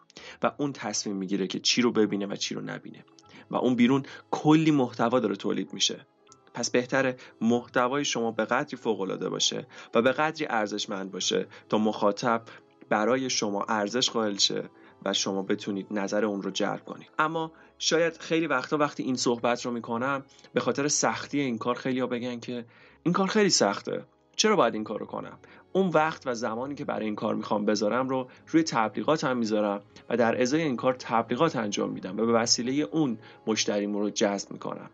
و 0.43 0.53
اون 0.59 0.73
تصمیم 0.73 1.17
می‌گیره 1.17 1.47
که 1.47 1.59
چی 1.59 1.83
رو 1.83 1.93
ببینه 1.93 2.27
و 2.27 2.37
چی 2.37 2.55
رو 2.55 2.61
نبینه. 2.61 3.05
و 3.51 3.57
اون 3.57 3.75
بیرون 3.75 4.03
کلی 4.31 4.71
محتوا 4.71 5.21
داره 5.21 5.37
تولید 5.37 5.73
میشه. 5.73 6.07
پس 6.55 6.71
بهتره 6.71 7.17
محتوای 7.41 8.05
شما 8.05 8.31
به 8.31 8.45
قدری 8.45 8.77
فوق 8.77 9.01
العاده 9.01 9.29
باشه 9.29 9.67
و 9.95 10.03
به 10.03 10.13
قدری 10.13 10.47
ارزشمند 10.51 11.11
باشه 11.11 11.47
تا 11.69 11.79
مخاطب 11.79 12.43
برای 12.89 13.31
شما 13.31 13.65
ارزش 13.69 14.11
قائل 14.11 14.37
شه 14.37 14.71
و 15.05 15.13
شما 15.13 15.43
بتونید 15.43 15.87
نظر 15.91 16.25
اون 16.25 16.43
رو 16.43 16.51
جلب 16.51 16.85
کنید. 16.85 17.09
اما 17.19 17.53
شاید 17.79 18.17
خیلی 18.17 18.47
وقتا 18.47 18.77
وقتی 18.77 19.03
این 19.03 19.17
صحبت 19.17 19.67
رو 19.67 19.71
می‌کنم 19.71 20.25
به 20.55 20.61
خاطر 20.61 20.89
سختی 20.89 21.41
این 21.41 21.59
کار 21.59 21.75
خیلی 21.75 22.07
بگن 22.07 22.41
که 22.41 22.65
این 23.03 23.15
کار 23.15 23.27
خیلی 23.27 23.51
سخته. 23.51 24.05
چرا 24.37 24.57
باید 24.57 24.75
این 24.75 24.85
کار 24.85 25.01
رو 25.01 25.07
کنم؟ 25.07 25.39
اون 25.73 25.89
وقت 25.89 26.27
و 26.27 26.35
زمانی 26.35 26.75
که 26.75 26.85
برای 26.85 27.05
این 27.05 27.15
کار 27.15 27.35
می‌خوام 27.35 27.65
بذارم 27.65 28.09
رو 28.09 28.29
روی 28.47 28.63
تبلیغات 28.63 29.25
هم 29.25 29.37
می‌ذارم 29.37 29.83
و 30.09 30.17
در 30.17 30.43
ازای 30.43 30.63
این 30.63 30.77
کار 30.77 30.95
تبلیغات 30.95 31.57
انجام 31.57 31.91
میدم 31.91 32.19
و 32.19 32.27
به 32.27 32.33
وسیله 32.33 32.73
اون 32.73 33.19
مشتریامو 33.47 34.01
رو 34.01 34.11
جذب 34.11 34.53
می‌کنم. 34.53 34.91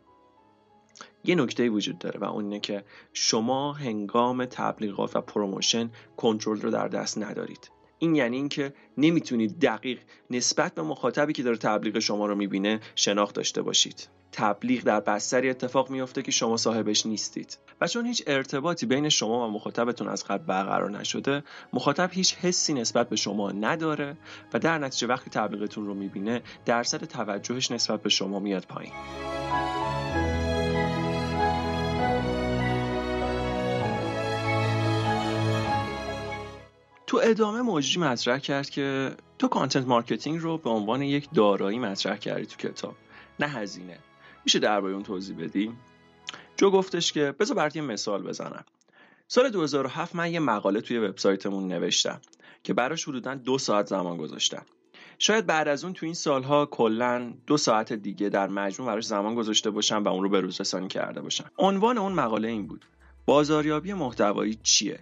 یه 1.24 1.34
نکته 1.34 1.68
وجود 1.68 1.98
داره 1.98 2.20
و 2.20 2.24
اون 2.24 2.44
اینه 2.44 2.60
که 2.60 2.84
شما 3.12 3.72
هنگام 3.72 4.44
تبلیغات 4.44 5.16
و 5.16 5.20
promotion 5.20 5.90
کنترل 6.16 6.60
رو 6.60 6.70
در 6.70 6.88
دست 6.88 7.18
ندارید. 7.18 7.70
این 7.98 8.14
یعنی 8.14 8.36
اینکه 8.36 8.72
نمی‌تونید 8.98 9.60
دقیق 9.60 9.98
نسبت 10.30 10.74
به 10.74 10.82
مخاطبی 10.82 11.32
که 11.32 11.42
داره 11.42 11.56
تبلیغ 11.56 11.98
شما 11.98 12.26
رو 12.26 12.34
می‌بینه 12.34 12.80
شناخت 12.94 13.34
داشته 13.34 13.62
باشید. 13.62 14.08
تبلیغ 14.32 14.82
در 14.82 15.00
بستری 15.00 15.50
اتفاق 15.50 15.90
میفته 15.90 16.22
که 16.22 16.30
شما 16.30 16.56
صاحبش 16.56 17.06
نیستید. 17.06 17.58
و 17.80 17.86
چون 17.86 18.06
هیچ 18.06 18.22
ارتباطی 18.26 18.86
بین 18.86 19.08
شما 19.08 19.48
و 19.48 19.52
مخاطبتون 19.52 20.08
از 20.08 20.24
قبل 20.24 20.44
برقرار 20.44 20.90
نشده 20.90 21.42
مخاطب 21.72 22.10
هیچ 22.12 22.34
حسی 22.34 22.74
نسبت 22.74 23.08
به 23.08 23.16
شما 23.16 23.52
نداره 23.52 24.16
و 24.54 24.58
در 24.58 24.78
نتیجه 24.78 25.06
وقتی 25.06 25.30
تبلیغتون 25.30 25.86
رو 25.86 25.94
می‌بینه 25.94 26.42
درصد 26.64 27.04
توجهش 27.04 27.70
نسبت 27.70 28.02
به 28.02 28.08
شما 28.08 28.38
میاد 28.38 28.66
پایین. 28.68 28.92
تو 37.14 37.20
ادامه 37.24 37.62
مجری 37.62 38.00
مطرح 38.00 38.38
کرد 38.38 38.70
که 38.70 39.16
تو 39.38 39.48
content 39.48 39.86
marketing 39.86 40.40
رو 40.40 40.58
به 40.58 40.70
عنوان 40.70 41.02
یک 41.02 41.28
دارایی 41.34 41.78
مطرح 41.78 42.16
کردی 42.16 42.46
تو 42.46 42.56
کتاب 42.56 42.94
نه 43.40 43.46
هزینه. 43.46 43.98
میشه 44.44 44.58
درباره 44.58 44.94
اون 44.94 45.02
توضیح 45.02 45.36
بدی؟ 45.36 45.72
جو 46.56 46.70
گفتش 46.70 47.12
که 47.12 47.34
بذار 47.40 47.56
برات 47.56 47.76
یه 47.76 47.82
مثال 47.82 48.22
بزنم. 48.22 48.64
سال 49.28 49.50
2007 49.50 50.14
من 50.14 50.32
یه 50.32 50.40
مقاله 50.40 50.80
توی 50.80 50.98
وبسایتمون 50.98 51.68
نوشتم 51.68 52.20
که 52.62 52.74
براش 52.74 53.08
حدودا 53.08 53.34
دو 53.34 53.58
ساعت 53.58 53.86
زمان 53.86 54.16
گذاشتم. 54.16 54.66
شاید 55.18 55.46
بعد 55.46 55.68
از 55.68 55.84
اون 55.84 55.92
تو 55.92 56.06
این 56.06 56.14
سالها 56.14 56.66
کلا 56.66 57.32
دو 57.46 57.56
ساعت 57.56 57.92
دیگه 57.92 58.28
در 58.28 58.48
مجموع 58.48 58.92
براش 58.92 59.04
زمان 59.04 59.34
گذاشته 59.34 59.70
باشم 59.70 60.04
و 60.04 60.08
اون 60.08 60.22
رو 60.22 60.28
به 60.28 60.40
روز 60.40 60.60
رسانی 60.60 60.88
کرده 60.88 61.20
باشم. 61.20 61.50
عنوان 61.58 61.98
اون 61.98 62.12
مقاله 62.12 62.48
این 62.48 62.66
بود. 62.66 62.84
بازاریابی 63.26 63.92
محتوایی 63.92 64.58
چیه؟ 64.62 64.98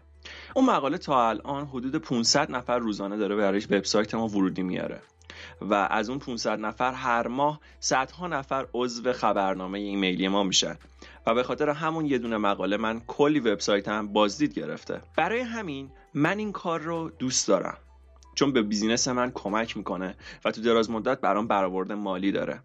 اون 0.55 0.67
مقاله 0.67 0.99
تا 0.99 1.29
الان 1.29 1.67
حدود 1.67 1.97
500 1.97 2.51
نفر 2.51 2.79
روزانه 2.79 3.17
داره 3.17 3.37
برای 3.37 3.61
وبسایت 3.61 4.15
ما 4.15 4.29
ورودی 4.29 4.63
میاره. 4.63 5.03
و 5.61 5.75
از 5.75 6.11
اون 6.11 6.19
500 6.19 6.59
نفر 6.61 6.93
هر 6.93 7.27
ماه 7.27 7.61
صدها 7.81 8.27
نفر 8.27 8.67
عضو 8.75 9.13
خبرنامه 9.13 9.79
ایمیلی 9.79 10.29
ما 10.29 10.43
میشن. 10.43 10.77
و 11.27 11.35
به 11.35 11.43
خاطر 11.43 11.69
همون 11.69 12.07
یه 12.07 12.19
دونه 12.19 12.37
مقاله 12.37 12.77
من 12.77 13.01
کلی 13.07 13.41
وبسایت 13.41 13.89
هم 13.89 14.13
بازدید 14.13 14.55
گرفته. 14.55 15.01
برای 15.17 15.41
همین 15.41 15.91
من 16.15 16.39
این 16.39 16.53
کار 16.53 16.81
رو 16.81 17.11
دوست 17.19 17.49
دارم. 17.49 17.77
چون 18.35 18.53
به 18.53 18.63
business 18.63 19.09
من 19.09 19.31
کمک 19.35 19.77
می‌کنه 19.77 20.17
و 20.45 20.51
تو 20.51 20.63
دراز 20.63 20.91
مدت 20.91 21.21
برام 21.21 21.47
برآورد 21.47 21.93
مالی 21.93 22.33
داره. 22.33 22.63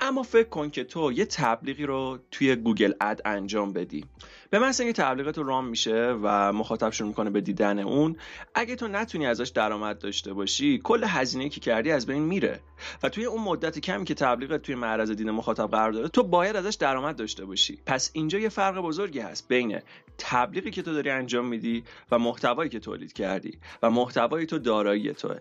اما 0.00 0.22
فکر 0.22 0.48
کن 0.48 0.70
که 0.70 0.84
تو 0.84 1.12
یه 1.12 1.24
تبلیغی 1.24 1.86
رو 1.86 2.18
توی 2.30 2.56
Google 2.56 2.92
Ad 3.00 3.22
انجام 3.24 3.72
بدی. 3.72 4.04
به 4.50 4.58
محض 4.58 4.72
اینکه 4.80 5.32
تو 5.32 5.42
ران 5.42 5.66
میشه 5.66 6.18
و 6.22 6.52
مخاطب 6.52 6.90
شروع 6.90 7.08
می‌کنه 7.08 7.30
به 7.30 7.40
دیدن 7.40 7.78
اون 7.78 8.16
اگه 8.54 8.76
تو 8.76 8.88
نتونی 8.88 9.26
ازش 9.26 9.48
درآمد 9.48 9.98
داشته 9.98 10.32
باشی 10.32 10.80
کل 10.84 11.04
هزینه 11.04 11.48
که 11.48 11.60
کردی 11.60 11.90
از 11.90 12.06
بین 12.06 12.22
میره. 12.22 12.60
و 13.02 13.08
توی 13.08 13.24
اون 13.24 13.42
مدت 13.42 13.78
کمی 13.78 14.04
که 14.04 14.14
تبلیغ 14.14 14.56
توی 14.56 14.74
معرض 14.74 15.10
دید 15.10 15.28
مخاطب 15.28 15.70
قرار 15.70 15.92
داره 15.92 16.08
تو 16.08 16.22
باید 16.22 16.56
ازش 16.56 16.74
درآمد 16.74 17.16
داشته 17.16 17.44
باشی. 17.44 17.78
پس 17.86 18.10
اینجا 18.12 18.38
یه 18.38 18.48
فرق 18.48 18.80
بزرگی 18.80 19.18
هست 19.18 19.48
بین 19.48 19.78
تبلیغی 20.18 20.70
که 20.70 20.82
تو 20.82 20.92
داری 20.92 21.10
انجام 21.10 21.46
میدی 21.46 21.84
و 22.10 22.18
محتوایی 22.18 22.70
که 22.70 22.80
تولید 22.80 23.12
کردی 23.12 23.58
و 23.82 23.90
محتوای 23.90 24.46
تو 24.46 24.58
دارایی 24.58 25.12
توه. 25.12 25.36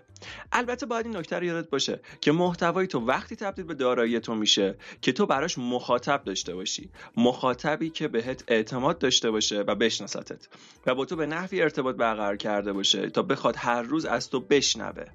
البته 0.52 0.86
باید 0.86 1.06
این 1.06 1.18
نکته 1.18 1.40
رو 1.40 1.44
یادت 1.44 1.70
باشه 1.70 2.00
که 2.22 2.32
محتوای 2.32 2.88
تو 2.88 3.00
وقتی 3.00 3.36
تبدیل 3.36 3.66
به 3.66 3.74
دارایی 3.74 4.20
تو 4.20 4.36
میشه 4.36 4.78
که 5.02 5.12
تو 5.12 5.26
براش 5.26 5.58
مخاطب 5.58 6.24
داشته 6.24 6.56
باشی. 6.56 6.90
مخاطبی 7.18 7.90
که 7.90 8.08
بهت 8.08 8.44
اعتماد 8.48 8.95
داشته 9.00 9.32
باشه 9.32 9.62
و 9.62 9.76
بشناستت 9.76 10.48
و 10.86 10.96
با 10.96 11.06
تو 11.06 11.16
به 11.16 11.26
نحوی 11.26 11.62
ارتباط 11.62 11.96
برقرار 11.96 12.38
کرده 12.38 12.74
باشه 12.74 13.10
تا 13.10 13.22
بخواد 13.22 13.56
هر 13.58 13.82
روز 13.82 14.06
از 14.06 14.30
تو 14.30 14.40
بشنوه. 14.40 15.06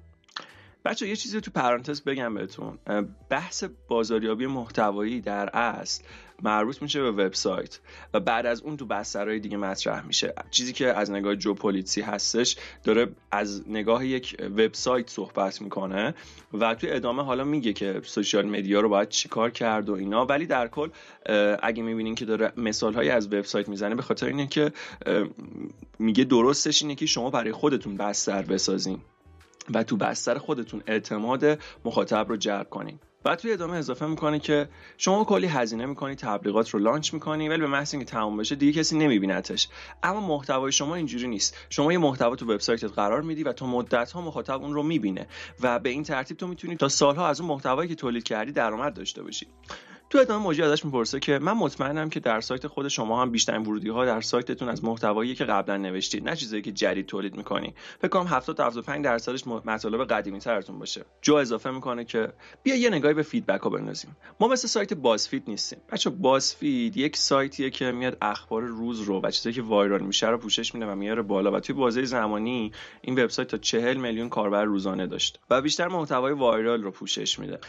بچه 0.85 1.07
یه 1.07 1.15
چیزی 1.15 1.41
تو 1.41 1.51
پرانتز 1.51 2.01
بگم 2.01 2.33
بهتون. 2.33 2.77
بحث 3.29 3.63
بازاریابی 3.87 4.47
محتوایی 4.47 5.21
در 5.21 5.49
اصل 5.55 6.03
مربوط 6.43 6.81
میشه 6.81 7.01
به 7.01 7.11
وبسایت 7.11 7.79
و 8.13 8.19
بعد 8.19 8.45
از 8.45 8.61
اون 8.61 8.77
تو 8.77 8.85
بسترهای 8.85 9.39
دیگه 9.39 9.57
مطرح 9.57 10.05
میشه. 10.05 10.33
چیزی 10.51 10.73
که 10.73 10.87
از 10.87 11.11
نگاه 11.11 11.35
جو 11.35 11.53
پولیسی 11.53 12.01
هستش 12.01 12.57
داره 12.83 13.07
از 13.31 13.69
نگاه 13.69 14.05
یک 14.05 14.37
وبسایت 14.41 15.09
صحبت 15.09 15.61
می‌کنه 15.61 16.15
و 16.53 16.75
تو 16.75 16.87
ادامه 16.89 17.23
حالا 17.23 17.43
میگه 17.43 17.73
که 17.73 18.01
سوشیال 18.03 18.45
مدیا 18.45 18.81
رو 18.81 18.89
باید 18.89 19.09
چیکار 19.09 19.49
کرد 19.51 19.89
و 19.89 19.93
اینا. 19.93 20.25
ولی 20.25 20.45
در 20.45 20.67
کل 20.67 20.89
اگه 21.63 21.83
می‌بینین 21.83 22.15
که 22.15 22.25
داره 22.25 22.53
مثال 22.57 22.93
های 22.93 23.09
از 23.09 23.27
وبسایت 23.27 23.69
می‌زنه 23.69 23.95
به 23.95 24.01
خاطر 24.01 24.27
اینه 24.27 24.47
که 24.47 24.71
میگه 25.99 26.23
درستش 26.23 26.81
اینه 26.81 26.95
که 26.95 27.05
شما 27.05 27.29
برای 27.29 27.51
خودتون 27.51 27.97
بستر 27.97 28.41
بسازین. 28.41 29.01
و 29.73 29.83
تو 29.83 29.97
بستر 29.97 30.37
خودتون 30.37 30.83
اعتماد 30.87 31.59
مخاطب 31.85 32.25
رو 32.29 32.37
جلب 32.37 32.69
کنین. 32.69 32.99
بعد 33.23 33.39
توی 33.39 33.53
ادامه 33.53 33.77
اضافه 33.77 34.05
می‌کنه 34.05 34.39
که 34.39 34.69
شما 34.97 35.23
کلی 35.23 35.47
هزینه 35.47 35.85
می‌کنی 35.85 36.15
تبلیغات 36.15 36.69
رو 36.69 36.79
لانچ 36.79 37.13
می‌کنی 37.13 37.49
ولی 37.49 37.61
به 37.61 37.67
محض 37.67 37.93
اینکه 37.93 38.11
تمام 38.11 38.37
بشه 38.37 38.55
دیگه 38.55 38.79
کسی 38.79 38.97
نمیبینتش. 38.97 39.67
اما 40.03 40.27
محتوای 40.27 40.71
شما 40.71 40.95
اینجوری 40.95 41.27
نیست. 41.27 41.57
شما 41.69 41.91
یه 41.91 41.97
محتوا 41.97 42.35
تو 42.35 42.45
وبسایتت 42.45 42.91
قرار 42.91 43.21
میدی 43.21 43.43
و 43.43 43.53
تا 43.53 43.65
مدت 43.65 44.11
ها 44.11 44.21
مخاطب 44.21 44.61
اون 44.61 44.73
رو 44.73 44.83
می‌بینه. 44.83 45.27
و 45.61 45.79
به 45.79 45.89
این 45.89 46.03
ترتیب 46.03 46.37
تو 46.37 46.47
می‌تونی 46.47 46.75
تا 46.75 46.89
سالها 46.89 47.27
از 47.27 47.41
اون 47.41 47.49
محتوایی 47.49 47.89
که 47.89 47.95
تولید 47.95 48.23
کردی 48.23 48.51
درآمد 48.51 48.93
داشته 48.93 49.23
باشی. 49.23 49.47
تو 50.11 50.17
ادامه 50.17 50.43
موجی 50.43 50.61
ازش 50.61 50.85
می‌پرسه 50.85 51.19
که 51.19 51.39
من 51.39 51.53
مطمئنم 51.53 52.09
که 52.09 52.19
در 52.19 52.41
سایت 52.41 52.67
خود 52.67 52.87
شما 52.87 53.21
هم 53.21 53.31
بیشترین 53.31 53.61
ورودی 53.61 53.89
ها 53.89 54.05
در 54.05 54.21
سایتتون 54.21 54.69
از 54.69 54.83
محتوایی 54.83 55.35
که 55.35 55.45
قبلا 55.45 55.77
نوشتید 55.77 56.29
نه 56.29 56.35
چیزایی 56.35 56.61
که 56.61 56.71
جدید 56.71 57.05
تولید 57.05 57.35
می‌کنی. 57.35 57.73
فکر 57.99 58.07
کنم 58.07 58.27
70 58.27 58.57
تا 58.57 58.65
75 58.65 59.05
درصدش 59.05 59.47
مطالب 59.47 60.05
قدیمی 60.05 60.39
ترتون 60.39 60.79
باشه. 60.79 61.05
جو 61.21 61.35
اضافه 61.35 61.71
می‌کنه 61.71 62.05
که 62.05 62.33
بیا 62.63 62.75
یه 62.75 62.89
نگاهی 62.89 63.13
به 63.13 63.23
فیدبک 63.23 63.61
ها 63.61 63.69
بندازیم. 63.69 64.17
ما 64.39 64.47
مثل 64.47 64.67
سایت 64.67 64.93
بازفید 64.93 65.43
نیستیم. 65.47 65.79
بچه 65.91 66.09
بازفید 66.09 66.97
یک 66.97 67.17
سایتیه 67.17 67.69
که 67.69 67.91
میاد 67.91 68.17
اخبار 68.21 68.61
روز 68.61 69.01
رو 69.01 69.21
و 69.21 69.31
چیزایی 69.31 69.55
که 69.55 69.61
وایرال 69.61 70.01
میشه 70.01 70.27
رو 70.27 70.37
پوشش 70.37 70.73
میده 70.73 70.85
و 70.85 70.95
میاره 70.95 71.21
بالا 71.21 71.51
و 71.51 71.59
توی 71.59 71.75
بازه 71.75 72.05
زمانی 72.05 72.71
این 73.01 73.23
وبسایت 73.23 73.47
تا 73.47 73.57
40 73.57 73.97
میلیون 73.97 74.29
کاربر 74.29 74.63
روزانه 74.63 75.07
داشت 75.07 75.39
و 75.49 75.61
بیشتر 75.61 75.87
محتوای 75.87 76.33
وایرال 76.33 76.83
رو 76.83 76.91
پوشش 76.91 77.39
میده. 77.39 77.59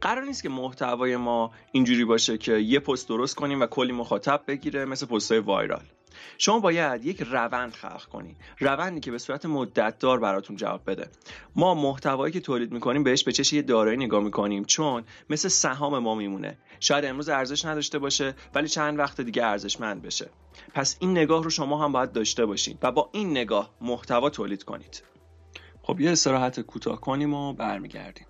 قرار 0.00 0.24
نیست 0.24 0.42
که 0.42 0.48
محتوای 0.48 1.16
ما 1.16 1.50
اینجوری 1.72 2.04
باشه 2.04 2.38
که 2.38 2.52
یه 2.52 2.80
پست 2.80 3.08
درست 3.08 3.34
کنیم 3.34 3.60
و 3.60 3.66
کلی 3.66 3.92
مخاطب 3.92 4.42
بگیره 4.46 4.84
مثل 4.84 5.06
پستای 5.06 5.38
وایرال. 5.38 5.84
شما 6.38 6.60
باید 6.60 7.06
یک 7.06 7.22
روند 7.22 7.72
خلق 7.72 8.04
کنی. 8.04 8.36
روندی 8.58 9.00
که 9.00 9.10
به 9.10 9.18
صورت 9.18 9.46
مدتدار 9.46 10.20
براتون 10.20 10.56
جواب 10.56 10.90
بده. 10.90 11.08
ما 11.56 11.74
محتوایی 11.74 12.32
که 12.32 12.40
تولید 12.40 12.72
می‌کنیم 12.72 13.02
بهش 13.02 13.24
به 13.24 13.32
چش 13.32 13.52
یه 13.52 13.62
دارایی 13.62 13.96
نگاه 13.96 14.22
می‌کنیم. 14.22 14.64
چون 14.64 15.04
مثل 15.30 15.48
سهام 15.48 15.98
ما 15.98 16.14
میمونه. 16.14 16.58
شاید 16.80 17.04
امروز 17.04 17.28
ارزش 17.28 17.64
نداشته 17.64 17.98
باشه 17.98 18.34
ولی 18.54 18.68
چند 18.68 18.98
وقت 18.98 19.20
دیگه 19.20 19.44
ارزشمند 19.44 20.02
بشه. 20.02 20.30
پس 20.74 20.96
این 21.00 21.10
نگاه 21.10 21.44
رو 21.44 21.50
شما 21.50 21.84
هم 21.84 21.92
باید 21.92 22.12
داشته 22.12 22.46
باشین 22.46 22.78
و 22.82 22.92
با 22.92 23.10
این 23.12 23.30
نگاه 23.30 23.70
محتوا 23.80 24.30
تولید 24.30 24.64
کنید. 24.64 25.02
خب 25.82 26.00
یه 26.00 26.10
استراحت 26.10 26.60
کوتاه 26.60 27.00
کنیم 27.00 27.34
و 27.34 27.52
برمیگردیم. 27.52 28.26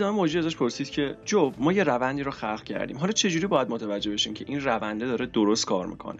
ادامه 0.00 0.16
موجی 0.16 0.38
ازش 0.38 0.56
پرسید 0.56 0.90
که 0.90 1.16
جو 1.24 1.52
ما 1.58 1.72
یه 1.72 1.84
روندی 1.84 2.22
رو 2.22 2.30
خلق 2.30 2.62
کردیم. 2.62 2.96
حالا 2.96 3.12
چجوری 3.12 3.46
باید 3.46 3.70
متوجه 3.70 4.10
بشیم 4.10 4.34
که 4.34 4.44
این 4.48 4.60
رونده 4.60 5.06
داره 5.06 5.26
درست 5.26 5.66
کار 5.66 5.86
می‌کنه؟ 5.86 6.18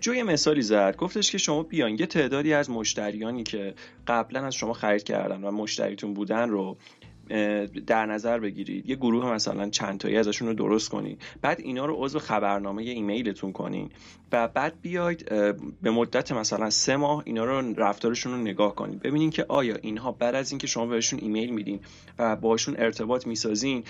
جو 0.00 0.14
یه 0.14 0.22
مثالی 0.22 0.62
زد 0.62 0.96
گفتش 0.96 1.30
که 1.32 1.38
شما 1.38 1.62
بیان 1.62 1.90
یه 1.90 2.06
تعدادی 2.06 2.52
از 2.52 2.70
مشتریانی 2.70 3.42
که 3.42 3.74
قبلا 4.06 4.46
از 4.46 4.54
شما 4.54 4.72
خرید 4.72 5.02
کردن 5.02 5.44
و 5.44 5.50
مشتریتون 5.50 6.14
بودن 6.14 6.48
رو 6.48 6.76
در 7.86 8.06
نظر 8.06 8.38
بگیرید. 8.38 8.90
یه 8.90 8.96
گروه 8.96 9.32
مثلا 9.32 9.68
چند 9.68 9.98
تایی 9.98 10.16
ازشون 10.16 10.48
رو 10.48 10.54
درست 10.54 10.88
کنید 10.88 11.22
بعد 11.42 11.60
اینا 11.60 11.86
رو 11.86 11.94
عضو 11.98 12.18
خبرنامه 12.18 12.82
ایمیلتون 12.82 13.52
کنین. 13.52 13.90
و 14.32 14.48
بعد 14.48 14.74
بیاید 14.82 15.28
به 15.82 15.90
مدت 15.90 16.32
مثلا 16.32 16.70
سه 16.70 16.96
ماه 16.96 17.22
اینا 17.26 17.44
رو 17.44 17.74
رفتارشون 17.76 18.32
رو 18.32 18.38
نگاه 18.38 18.74
کنید 18.74 19.02
ببینین 19.02 19.30
که 19.30 19.44
آیا 19.48 19.76
اینها 19.82 20.12
بعد 20.12 20.34
از 20.34 20.50
اینکه 20.50 20.66
شما 20.66 20.86
بهشون 20.86 21.18
ایمیل 21.22 21.50
میدین 21.50 21.80
و 22.18 22.36
باهاشون 22.36 22.74
ارتباط 22.78 23.26
می‌سازین 23.26 23.84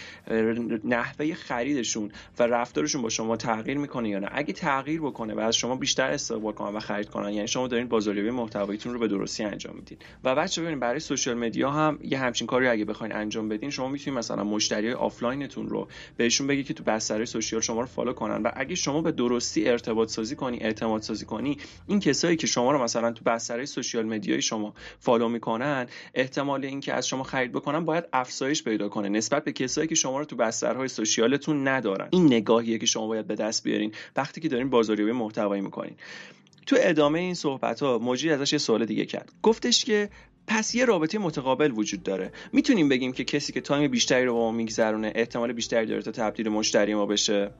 نحوه 0.85 1.35
خریدشون 1.35 2.11
و 2.39 2.43
رفتارشون 2.43 3.03
با 3.03 3.09
شما 3.09 3.37
تغییر 3.37 3.79
می‌کنه 3.79 4.09
یا 4.09 4.19
نه. 4.19 4.29
اگه 4.33 4.53
تغییر 4.53 5.01
بکنه 5.01 5.35
و 5.35 5.41
از 5.41 5.57
شما 5.57 5.77
بیشتر 5.77 6.11
استقبال 6.11 6.53
کنن 6.53 6.77
و 6.77 6.81
خرید 6.81 7.09
کنن 7.09 7.33
یعنی 7.33 7.49
شما 7.49 7.69
دارین 7.69 7.89
بازاریابی 7.89 8.31
محتواییتون 8.31 8.93
رو 8.93 8.99
به 8.99 9.09
درستی 9.09 9.45
انجام 9.45 9.75
میدین. 9.77 9.99
و 10.25 10.35
بچه 10.35 10.61
ببینید 10.63 10.81
برای 10.81 11.01
social 11.01 11.35
media 11.35 11.71
هم 11.71 11.99
یه 12.03 12.19
همچین 12.19 12.47
کاری 12.47 12.69
اگه 12.69 12.85
بخواین 12.85 13.13
انجام 13.27 13.49
بدین 13.49 13.71
شما 13.71 13.89
می‌تونید 13.89 14.19
مثلا 14.19 14.45
مشتری 14.45 14.93
آفلاینتون 14.93 15.69
رو 15.69 15.89
بهشون 16.17 16.47
بگید 16.47 16.67
که 16.67 16.75
تو 16.75 16.85
بستر 16.85 17.25
social 17.25 17.63
شما 17.63 17.81
رو 17.81 17.87
follow 17.87 18.13
کنن 18.13 18.43
و 18.43 18.51
اگه 18.55 18.75
شما 18.75 19.03
به 19.03 19.13
درستی 19.13 19.69
ارتباط 19.69 20.09
سازی 20.09 20.37
کنی 20.37 20.59
اعتماد 20.61 21.03
سازی 21.03 21.25
کنی 21.25 21.59
این 21.87 22.01
کسایی 22.01 22.37
که 22.37 22.47
شما 22.47 22.73
رو 22.73 22.83
مثلا 22.83 23.13
تو 23.13 23.25
بستر 23.25 23.65
social 23.65 24.07
media 24.07 24.37
ی 24.37 24.43
شما 24.43 24.75
follow 24.99 25.29
می‌کنن 25.29 25.87
احتمال 26.15 26.65
اینکه 26.65 26.95
از 26.95 27.09
شما 27.09 27.23
خرید 27.23 27.53
بکنن 27.53 27.85
باید 27.85 28.05
افزایش 28.13 28.65
پیدا 28.65 28.89
کنه 28.89 29.09
نسبت 29.09 29.45
به 29.45 29.53
کسایی 29.53 29.89
که 29.89 29.95
شما 29.95 30.19
رو 30.19 30.25
تو 30.25 30.37
بسترهای 30.37 30.89
سوشیالتون 30.89 31.69
ندارن. 31.69 32.09
این 32.11 32.27
نگاهیه 32.27 32.79
که 32.79 32.87
شما 32.87 33.07
باید 33.07 33.27
به 33.27 33.35
دست 33.35 33.65
بیارین 33.65 33.93
وقتی 34.17 34.41
که 34.41 34.49
دارین 34.49 34.71
بازاریابی 34.71 35.13
محتوایی 35.13 35.63
می‌کنین. 35.63 35.95
تو 36.67 36.77
ادامه 36.79 37.19
این 37.19 37.35
صحبت 37.35 37.81
ها 37.81 37.99
موجی 37.99 38.31
ازش 38.31 38.53
یه 38.53 38.59
سوال 38.59 38.85
دیگه 38.85 39.05
کرد. 39.05 39.33
گفتش 39.43 39.85
که 39.85 40.11
پس 40.47 40.75
یه 40.75 40.85
رابطه 40.85 41.19
متقابل 41.19 41.73
وجود 41.73 42.03
داره. 42.03 42.33
می‌تونیم 42.53 42.89
بگیم 42.89 43.13
که 43.13 43.25
کسی 43.25 43.53
که 43.53 43.61
تایم 43.61 43.91
بیشتری 43.91 44.25
رو 44.25 44.35
با 44.35 44.41
ما 44.41 44.53
میگذرونه 44.53 45.13
احتمال 45.15 45.53
بیشتری 45.53 45.87
داره 45.87 46.03
تا 46.03 46.11
تبدیل 46.11 46.49
مشتری 46.49 46.95
ما 46.95 47.07
بشه. 47.07 47.51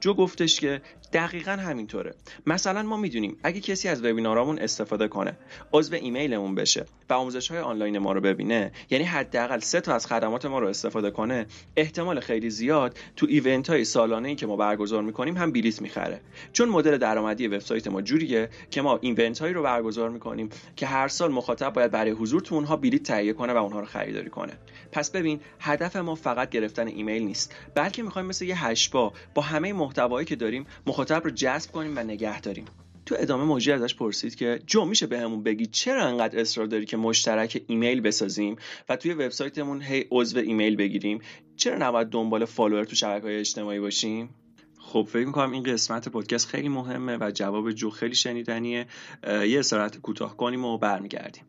جو 0.00 0.14
گفتش 0.14 0.60
که 0.60 0.80
دقیقا 1.12 1.50
همینطوره. 1.50 2.14
مثلا 2.46 2.82
ما 2.82 2.96
می‌دونیم 2.96 3.36
اگه 3.42 3.60
کسی 3.60 3.88
از 3.88 4.04
وبینارامون 4.04 4.58
استفاده 4.58 5.08
کنه 5.08 5.38
عضو 5.72 5.94
ایمیلمون 5.94 6.54
بشه 6.54 6.84
و 7.10 7.14
آموزش 7.14 7.50
های 7.50 7.60
آنلاین 7.60 7.98
ما 7.98 8.12
رو 8.12 8.20
ببینه 8.20 8.72
یعنی 8.90 9.04
حداقل 9.04 9.58
سه 9.58 9.80
تا 9.80 9.94
از 9.94 10.06
خدمات 10.06 10.46
ما 10.46 10.58
رو 10.58 10.66
استفاده 10.66 11.10
کنه 11.10 11.46
احتمال 11.76 12.20
خیلی 12.20 12.50
زیاد 12.50 12.98
تو 13.16 13.26
event 13.28 13.70
های 13.70 13.84
سالانه 13.84 14.28
ای 14.28 14.34
که 14.34 14.46
ما 14.46 14.56
برگزار 14.56 15.02
می‌کنیم 15.02 15.36
هم 15.36 15.52
بلیت 15.52 15.82
می‌خره. 15.82 16.20
چون 16.52 16.68
مدل 16.68 16.96
درآمدی 16.96 17.46
وبسایت 17.46 17.88
ما 17.88 18.02
جوریه 18.02 18.48
که 18.70 18.82
ما 18.82 18.98
event 19.02 19.38
هایی 19.38 19.54
رو 19.54 19.62
برگزار 19.62 20.10
می‌کنیم 20.10 20.48
که 20.76 20.86
هر 20.86 21.08
سال 21.08 21.32
مخاطب 21.32 21.72
باید 21.72 21.90
برای 21.90 22.10
تو 22.40 22.54
اونها 22.54 22.76
بلیت 22.76 23.02
تهیه 23.02 23.32
کنه 23.32 23.52
و 23.52 23.56
اونها 23.56 23.80
رو 23.80 23.86
خریداری 23.86 24.30
کنه. 24.30 24.52
پس 24.92 25.10
ببین 25.10 25.40
هدف 25.60 25.96
ما 25.96 26.14
فقط 26.14 26.50
گرفتن 26.50 26.86
ایمیل 26.86 27.22
نیست. 27.22 27.54
بلکه 27.74 28.02
می‌خوایم 28.02 28.28
مثل 28.28 28.44
یه 28.44 28.66
هشت‌پا 28.66 29.12
با 29.34 29.42
همه 29.42 29.72
محتوایی 29.72 30.26
که 30.26 30.36
داریم 30.36 30.66
مخاطب 30.86 31.24
رو 31.24 31.30
جذب 31.30 31.72
کنیم 31.72 31.96
و 31.96 32.00
نگه 32.00 32.40
داریم. 32.40 32.64
تو 33.06 33.14
ادامه 33.18 33.44
مجری 33.44 33.72
ازش 33.72 33.94
پرسید 33.94 34.34
که 34.34 34.60
جو 34.66 34.84
میشه 34.84 35.06
بهمون 35.06 35.42
بگی 35.42 35.66
چرا 35.66 36.04
انقدر 36.04 36.40
اصرار 36.40 36.66
داری 36.66 36.86
که 36.86 36.96
مشترک 36.96 37.62
ایمیل 37.66 38.00
بسازیم 38.00 38.56
و 38.88 38.96
توی 38.96 39.12
وبسایتمون 39.12 39.82
هی 39.82 40.06
عضو 40.10 40.38
ایمیل 40.38 40.76
بگیریم؟ 40.76 41.18
چرا 41.56 41.78
نباید 41.78 42.08
دنبال 42.08 42.44
follower 42.44 42.84
تو 42.84 42.96
شبکه 42.96 43.26
های 43.26 43.38
اجتماعی 43.38 43.80
باشیم؟ 43.80 44.30
خب 44.78 45.08
فکر 45.10 45.26
می‌کنم 45.26 45.52
این 45.52 45.62
قسمت 45.62 46.08
پادکست 46.08 46.48
خیلی 46.48 46.68
مهمه 46.68 47.16
و 47.20 47.30
جواب 47.34 47.72
جو 47.72 47.90
خیلی 47.90 48.14
شنیدنیه. 48.14 48.86
یه 49.24 49.58
استراحت 49.58 50.00
کوتاه 50.00 50.36
کنیم 50.36 50.64
و 50.64 50.78
برمیگردیم. 50.78 51.44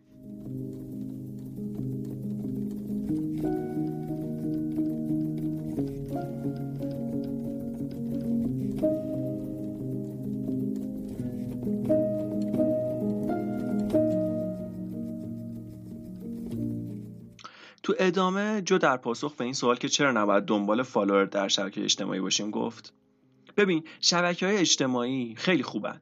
تو 17.88 17.94
ادامه 18.00 18.62
جو 18.62 18.78
در 18.78 18.98
پاسخ 18.98 19.36
به 19.36 19.44
این 19.44 19.54
سوال 19.54 19.76
که 19.76 19.90
چرا 19.90 20.12
نباید 20.12 20.44
دنبال 20.44 20.84
follower 20.84 21.26
در 21.26 21.48
شبکه 21.48 21.84
اجتماعی 21.84 22.20
باشیم 22.20 22.52
گفت؟ 22.52 22.94
ببین 23.58 23.84
شبکه 24.02 24.46
های 24.46 24.58
اجتماعی 24.58 25.36
خیلی 25.38 25.64
خوبن. 25.64 26.02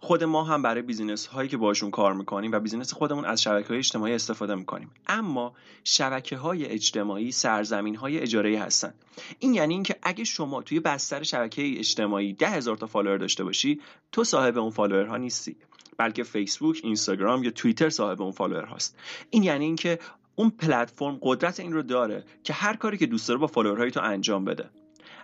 خود 0.00 0.24
ما 0.24 0.44
هم 0.44 0.62
برای 0.62 0.82
business 0.82 1.26
هایی 1.26 1.48
که 1.48 1.56
باشون 1.56 1.90
کار 1.90 2.14
می‌کنیم 2.14 2.52
و 2.52 2.60
business 2.60 2.92
خودمون 2.92 3.24
از 3.24 3.42
شبکه 3.42 3.68
های 3.68 3.78
اجتماعی 3.78 4.14
استفاده 4.14 4.54
می‌کنیم. 4.54 4.90
اما 5.06 5.54
شبکه 5.84 6.36
های 6.36 6.66
اجتماعی 6.66 7.32
سرزمین 7.32 7.96
های 7.96 8.18
اجاره 8.18 8.60
هستن. 8.60 8.94
این 9.38 9.54
یعنی 9.54 9.74
اینکه 9.74 9.96
اگه 10.02 10.24
شما 10.24 10.62
توی 10.62 10.80
بستر 10.80 11.22
شبکه 11.22 11.78
اجتماعی 11.78 12.32
ده 12.32 12.48
هزار 12.48 12.76
تا 12.76 12.86
follower 12.86 13.18
داشته 13.18 13.44
باشی 13.44 13.80
تو 14.12 14.24
صاحب 14.24 14.58
اون 14.58 14.70
follower 14.70 15.06
ها 15.06 15.16
نیستی. 15.16 15.56
بلکه 15.98 16.22
فیسبوک، 16.22 16.80
اینستاگرام 16.82 17.44
یا 17.44 17.50
توییتر 17.50 17.90
صاحب 17.90 18.22
اون 18.22 18.32
follower 18.32 18.64
هاست. 18.64 18.98
این 19.30 19.42
یعنی 19.42 19.64
اینکه 19.64 19.98
اون 20.34 20.50
پلتفرم 20.50 21.18
قدرت 21.22 21.60
این 21.60 21.72
رو 21.72 21.82
داره 21.82 22.24
که 22.44 22.52
هر 22.52 22.76
کاری 22.76 22.98
که 22.98 23.06
دوست 23.06 23.28
داره 23.28 23.40
با 23.40 23.46
follower 23.46 23.81
های 23.81 23.90
تو 23.90 24.00
انجام 24.00 24.44
بده. 24.44 24.70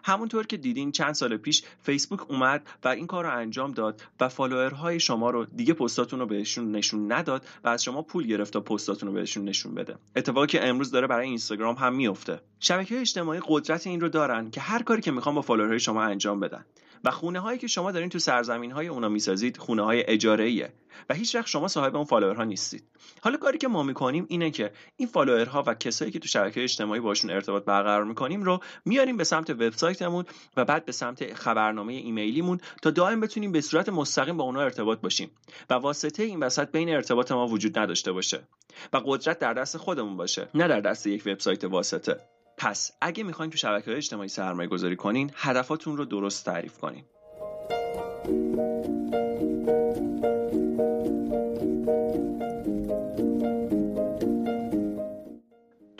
همونطور 0.03 0.47
که 0.47 0.57
دیدین 0.57 0.93
چند 0.93 1.15
سال 1.15 1.37
پیش 1.37 1.63
فیسبوک 1.83 2.31
اومد 2.31 2.67
و 2.85 2.89
این 2.89 3.07
کار 3.07 3.25
رو 3.25 3.37
انجام 3.37 3.73
داد 3.73 4.03
و 4.21 4.29
follower 4.29 4.86
های 4.86 5.01
شما 5.01 5.31
رو 5.31 5.45
دیگه 5.45 5.75
پستاتون 5.75 6.21
رو 6.21 6.27
بهشون 6.27 6.73
نشون 6.73 7.13
نداد 7.13 7.47
و 7.65 7.69
از 7.69 7.85
شما 7.85 8.03
پول 8.03 8.27
گرفت 8.27 8.53
تا 8.53 8.61
پستاتون 8.61 9.09
رو 9.09 9.15
بهشون 9.15 9.45
نشون 9.45 9.75
بده. 9.75 9.97
اتفاقی 10.17 10.47
که 10.47 10.69
امروز 10.69 10.91
داره 10.91 11.07
برای 11.07 11.29
اینستاگرام 11.29 11.75
هم 11.75 11.95
میفته. 11.95 12.41
شبکه 12.61 13.01
اجتماعی 13.01 13.41
قدرت 13.49 13.87
این 13.87 14.01
رو 14.01 14.09
دارن 14.09 14.51
که 14.51 14.61
هر 14.61 14.83
کاری 14.83 15.03
که 15.03 15.11
می‌خوان 15.11 15.35
با 15.35 15.43
follower 15.43 15.73
های 15.73 15.81
شما 15.81 16.03
انجام 16.03 16.41
بدن. 16.41 16.65
و 17.05 17.11
خونه 17.11 17.41
هایی 17.41 17.59
که 17.59 17.67
شما 17.67 17.93
دارین 17.93 18.09
تو 18.09 18.19
سرزمین 18.19 18.71
های 18.71 18.89
اونا 18.89 19.09
می‌سازید 19.09 19.57
خونه 19.57 19.83
های 19.83 20.05
اجاره 20.07 20.45
ایه 20.45 20.73
و 21.11 21.15
هیچ 21.15 21.35
وقت 21.35 21.47
شما 21.47 21.69
صاحب 21.69 21.97
اون 21.97 22.05
follower 22.05 22.40
ها 22.40 22.45
نیستید. 22.45 22.85
حالا 23.21 23.37
کاری 23.37 23.59
که 23.59 23.69
ما 23.69 23.83
می‌کنیم 23.83 24.27
اینه 24.29 24.51
که 24.51 24.73
این 24.97 25.09
follower 25.09 25.59
ها 25.59 25.65
و 25.67 25.75
کسایی 25.75 26.11
که 26.11 26.19
تو 26.19 26.29
شبکه 26.29 26.63
اجتماعی 26.63 27.01
باشون 27.01 27.31
ارتباط 27.31 27.65
برقرار 27.65 28.05
می‌کنیم 28.05 28.43
رو 28.43 28.61
میاریم 28.85 29.17
به 29.17 29.25
سمت 29.25 29.51
وبسایتمون 29.51 30.25
و 30.57 30.65
بعد 30.65 30.85
به 30.85 30.93
سمت 30.93 31.35
خبرنامه 31.35 31.93
ایمیلیمون 31.93 32.61
تا 32.83 32.91
دائم 32.91 33.21
بتونیم 33.21 33.53
به 33.53 33.61
صورت 33.61 33.89
مستقیم 33.89 34.37
با 34.37 34.45
اونا 34.45 34.61
ارتباط 34.61 35.01
باشیم 35.01 35.31
و 35.71 35.75
واسطه 35.75 36.23
این 36.23 36.41
وسط 36.41 36.71
بین 36.71 36.89
ارتباط 36.89 37.33
ما 37.33 37.47
وجود 37.47 37.79
نداشته 37.79 38.13
باشه 38.13 38.49
و 38.93 39.01
قدرت 39.05 39.39
در 39.39 39.55
دست 39.55 39.77
خودمون 39.77 40.17
باشه 40.17 40.49
نه 40.55 40.69
در 40.69 40.81
دست 40.81 41.07
یک 41.07 41.23
وبسایت 41.27 41.65
واسطه. 41.65 42.32
پس 42.57 42.93
اگه 43.01 43.25
می‌خواین 43.25 43.51
تو 43.51 43.59
شبکه 43.59 43.87
های 43.87 43.97
اجتماعی 43.97 44.29
سرمایه 44.29 44.69
گذاری 44.69 44.97
کنین 44.97 45.31
هدفاتون 45.35 45.97
رو 45.97 46.05
درست 46.05 46.45
تعریف 46.45 46.79
کنین. 46.79 47.05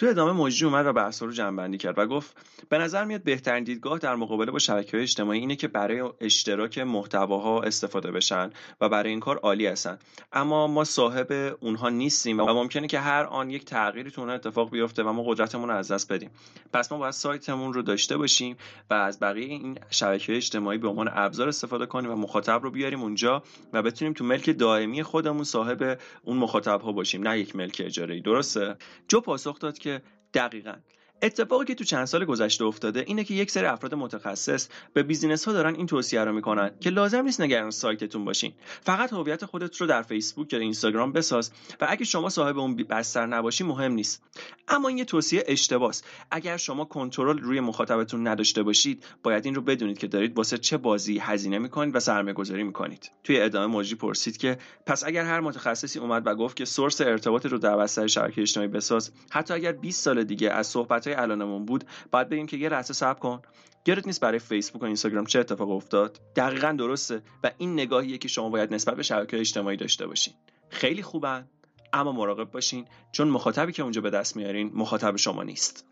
تو 0.03 0.09
ادامه 0.09 0.33
موجی 0.33 0.65
اومد 0.65 0.87
و 0.87 0.93
بحث 0.93 1.23
رو 1.23 1.33
جنبندی 1.33 1.79
کرد 1.79 1.99
و 1.99 2.07
گفت 2.07 2.37
به 2.69 2.79
نظر 2.79 3.05
میاد 3.05 3.23
بهترین 3.23 3.65
دیدگاه 3.65 3.99
در 3.99 4.17
مقابله 4.17 4.51
با 4.51 4.59
شبکه 4.59 5.03
اجتماعی 5.03 5.41
اینه 5.41 5.57
که 5.57 5.69
برای 5.69 6.11
اشتراک 6.21 6.79
محتواها 6.79 7.63
استفاده 7.63 8.11
بشن 8.11 8.51
و 8.81 8.89
برای 8.89 9.11
این 9.11 9.21
کار 9.21 9.39
عالی 9.39 9.67
هستن. 9.67 9.99
اما 10.33 10.67
ما 10.67 10.85
صاحب 10.85 11.57
اونها 11.61 11.89
نیستیم 11.89 12.41
و 12.41 12.45
ممکنه 12.47 12.87
که 12.87 12.99
هر 12.99 13.25
آن 13.25 13.51
یک 13.51 13.65
تغییری 13.65 14.11
تو 14.11 14.23
اتفاق 14.23 14.71
بیفته 14.71 15.03
و 15.03 15.13
ما 15.13 15.23
قدرتمون 15.23 15.69
رو 15.69 15.75
از 15.75 15.93
دست 15.93 16.13
بدیم. 16.13 16.31
پس 16.73 16.93
ما 16.93 16.99
باید 16.99 17.13
سایتمون 17.13 17.73
رو 17.73 17.83
داشته 17.83 18.17
باشیم 18.17 18.57
و 18.91 18.95
از 18.95 19.21
بقیه 19.21 19.47
این 19.47 19.79
شبکه 19.91 20.37
اجتماعی 20.37 20.79
به 20.79 20.89
عنوان 20.89 21.11
ابزار 21.13 21.49
استفاده 21.49 21.87
کنیم 21.87 22.11
و 22.11 22.17
مخاطب 22.17 22.61
رو 22.63 22.71
بیاریم 22.71 23.03
اونجا 23.03 23.43
و 23.73 23.83
بتونیم 23.83 24.15
تو 24.15 24.25
ملک 24.25 24.59
دائمی 24.59 25.03
خودمون 25.03 25.45
صاحب 25.45 25.99
اون 26.23 26.37
مخاطب 26.37 26.81
ها 26.81 26.93
باشیم 26.93 27.29
نه 27.29 27.39
یک 27.39 27.57
ملک 27.57 27.83
اجاره 27.85 28.21
درسته؟ 28.21 28.77
جو 29.09 29.21
پاسخ 29.21 29.59
داد 29.59 29.79
که 29.79 29.92
دقیقا. 30.35 30.75
اتفاقی 31.23 31.65
که 31.65 31.75
تو 31.75 31.85
چند 31.85 32.05
سال 32.05 32.25
گذشته 32.25 32.65
افتاده 32.65 33.05
اینه 33.07 33.25
که 33.25 33.35
یک 33.35 33.51
سری 33.51 33.67
افراد 33.67 33.95
متخصص 33.95 34.69
به 34.93 35.03
بیزینس 35.03 35.45
ها 35.45 35.53
دارن 35.53 35.75
این 35.75 35.87
توصیه 35.87 36.25
رو 36.25 36.33
می‌کنن 36.33 36.71
که 36.81 36.91
لازم 36.91 37.25
نیست 37.25 37.41
نگران 37.41 37.71
سایتتون 37.71 38.25
باشین. 38.25 38.53
فقط 38.83 39.13
هویت 39.13 39.45
خودت 39.45 39.77
رو 39.77 39.87
در 39.87 40.03
فیسبوک 40.03 40.53
یا 40.53 40.59
اینستاگرام 40.59 41.13
بساز 41.13 41.51
و 41.81 41.87
اگه 41.89 42.05
شما 42.05 42.29
صاحب 42.29 42.59
اون 42.59 42.77
بستر 42.77 43.27
نباشی 43.27 43.65
مهم 43.65 43.93
نیست. 43.93 44.23
اما 44.69 44.89
این 44.89 44.99
یه 44.99 45.05
توصیه 45.05 45.45
اشتباس. 45.47 46.03
اگر 46.31 46.57
شما 46.57 46.85
کنترل 46.85 47.39
روی 47.39 47.61
مخاطبتون 47.61 48.27
نداشته 48.27 48.63
باشید 48.63 49.05
باید 49.23 49.45
این 49.45 49.55
رو 49.55 49.63
بدونید 49.63 49.99
که 49.99 50.07
دارید 50.07 50.37
واسه 50.37 50.59
چه 50.59 50.77
بازی 50.77 51.19
هزینه 51.19 51.59
می‌کنید 51.59 51.97
و 51.97 52.01
سرمایه 52.01 52.35
گذاری 52.35 52.63
می‌کنید. 52.63 53.11
توی 53.25 53.41
ادامه 53.41 53.67
موجی 53.67 53.95
پرسید 53.95 54.37
که 54.37 54.59
پس 54.87 55.05
اگر 55.05 55.25
هر 55.25 55.41
متخصصی 55.41 55.99
اومد 55.99 56.27
و 56.27 56.35
گفت 56.35 56.57
که 56.57 56.65
سورس 56.65 57.01
ارتباط 57.01 57.47
رو 57.47 57.59
در 57.59 57.77
بستر 57.77 58.07
شبکه 58.07 58.41
اجتماعی 58.41 58.69
بساز 58.69 59.11
حتی 59.31 59.55
اگر 59.55 59.73
20 59.73 60.03
سال 60.03 60.25
دیگه 60.25 60.51
از 60.51 60.67
صحبت 60.67 61.12
الانمون 61.15 61.65
بود. 61.65 61.85
باید 62.11 62.29
بگیم 62.29 62.47
که 62.47 62.57
یه 62.57 62.69
لحظه 62.69 62.95
صبر 62.95 63.19
کن. 63.19 63.43
گرت 63.85 64.07
نیست 64.07 64.21
برای 64.21 64.39
فیسبوک 64.39 64.83
و 64.83 64.85
اینستاگرام 64.85 65.27
چه 65.27 65.41
اتفاق 65.41 65.71
افتاد؟ 65.71 66.21
دقیقا 66.37 66.73
درسته 66.79 67.23
و 67.45 67.51
این 67.59 67.73
نگاهیه 67.73 68.19
که 68.19 68.29
شما 68.29 68.49
باید 68.49 68.75
نسبت 68.75 68.97
به 68.97 69.03
شبکه 69.03 69.41
اجتماعی 69.41 69.77
داشته 69.77 70.07
باشین. 70.07 70.35
خیلی 70.69 71.03
خوبن 71.03 71.49
اما 71.93 72.13
مراقب 72.13 72.51
باشین 72.51 72.85
چون 73.13 73.29
مخاطبی 73.29 73.73
که 73.73 73.83
اونجا 73.83 74.01
به 74.01 74.11
دست 74.11 74.37
میارین 74.37 74.71
مخاطب 74.75 75.17
شما 75.17 75.43
نیست. 75.43 75.87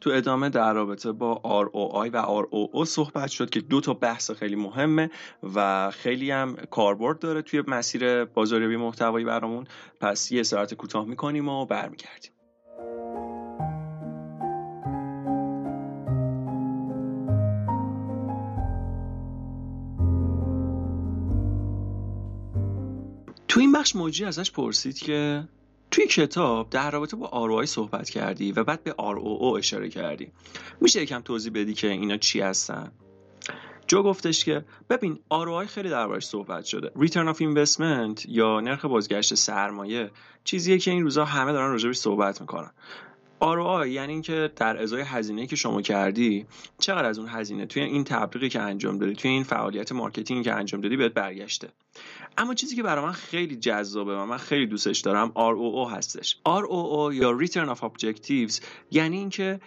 تو 0.00 0.10
ادامه 0.10 0.48
در 0.48 0.72
رابطه 0.72 1.12
با 1.12 1.40
ROI 1.44 2.10
و 2.12 2.42
ROO 2.42 2.84
صحبت 2.84 3.30
شد 3.30 3.50
که 3.50 3.60
دو 3.60 3.80
تا 3.80 3.94
بحث 3.94 4.30
خیلی 4.30 4.56
مهمه 4.56 5.10
و 5.54 5.90
خیلی 5.90 6.30
هم 6.30 6.56
کاربرد 6.70 7.18
داره 7.18 7.42
توی 7.42 7.62
مسیر 7.66 8.24
بازاریابی 8.24 8.76
محتوایی 8.76 9.24
برامون. 9.24 9.66
پس 10.00 10.32
یه 10.32 10.42
ساعت 10.42 10.74
کوتاه 10.74 11.04
می‌کنیم 11.04 11.48
و 11.48 11.66
برمیگردیم. 11.66 12.32
تو 23.52 23.60
این 23.60 23.72
بخش 23.72 23.96
موجی 23.96 24.24
ازش 24.24 24.50
پرسید 24.50 24.98
که 24.98 25.48
توی 25.90 26.06
کتاب 26.06 26.70
در 26.70 26.90
رابطه 26.90 27.16
با 27.16 27.62
ROI 27.62 27.64
صحبت 27.64 28.10
کردی 28.10 28.52
و 28.52 28.64
بعد 28.64 28.84
به 28.84 28.90
ROO 28.90 29.58
اشاره 29.58 29.88
کردی. 29.88 30.32
میشه 30.80 31.02
یکم 31.02 31.20
توضیح 31.20 31.52
بدی 31.54 31.74
که 31.74 31.88
اینا 31.88 32.16
چی 32.16 32.40
هستن؟ 32.40 32.92
جو 33.86 34.02
گفتش 34.02 34.44
که 34.44 34.64
ببین 34.90 35.18
ROI 35.32 35.66
خیلی 35.66 35.90
دربارش 35.90 36.26
صحبت 36.26 36.64
شده. 36.64 36.88
Return 36.88 37.34
of 37.34 37.38
Investment 37.38 38.24
یا 38.28 38.60
نرخ 38.60 38.84
بازگشت 38.84 39.34
سرمایه 39.34 40.10
چیزیه 40.44 40.78
که 40.78 40.90
این 40.90 41.02
روزا 41.02 41.24
همه 41.24 41.52
دارن 41.52 41.70
راجبش 41.70 41.96
صحبت 41.96 42.40
می‌کنن. 42.40 42.70
ROI 43.42 43.86
یعنی 43.86 44.12
اینکه 44.12 44.50
در 44.56 44.82
ازای 44.82 45.02
هزینه 45.02 45.46
که 45.46 45.56
شما 45.56 45.82
کردی 45.82 46.46
چقدر 46.78 47.08
از 47.08 47.18
اون 47.18 47.28
هزینه 47.28 47.66
توی 47.66 47.82
این 47.82 48.04
تبلیغی 48.04 48.48
که 48.48 48.60
انجام 48.60 48.98
دادی 48.98 49.14
توی 49.14 49.30
این 49.30 49.42
فعالیت 49.42 49.92
مارکتینگی 49.92 50.44
که 50.44 50.52
انجام 50.52 50.80
دادی 50.80 50.96
بهت 50.96 51.14
برگشته؟ 51.14 51.68
اما 52.38 52.54
چیزی 52.54 52.76
که 52.76 52.82
برای 52.82 53.04
من 53.04 53.12
خیلی 53.12 53.56
جذابه 53.56 54.16
و 54.16 54.26
من 54.26 54.36
خیلی 54.36 54.66
دوستش 54.66 55.00
دارم 55.00 55.32
ROO 55.34 55.92
هستش. 55.92 56.38
ROO 56.46 57.14
یا 57.14 57.38
Return 57.38 57.76
of 57.76 57.80
Objectives 57.80 58.60
یعنی 58.90 59.16
اینکه 59.16 59.60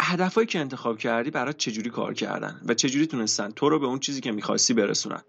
هدفهایی 0.00 0.46
که 0.46 0.58
انتخاب 0.58 0.98
کردی 0.98 1.30
برات 1.30 1.56
چجوری 1.56 1.90
کار 1.90 2.14
کردن 2.14 2.60
و 2.68 2.74
چجوری 2.74 3.06
تونستن 3.06 3.50
تو 3.50 3.68
رو 3.68 3.78
به 3.78 3.86
اون 3.86 3.98
چیزی 3.98 4.20
که 4.20 4.32
می‌خواستی 4.32 4.74
برسونن. 4.74 5.22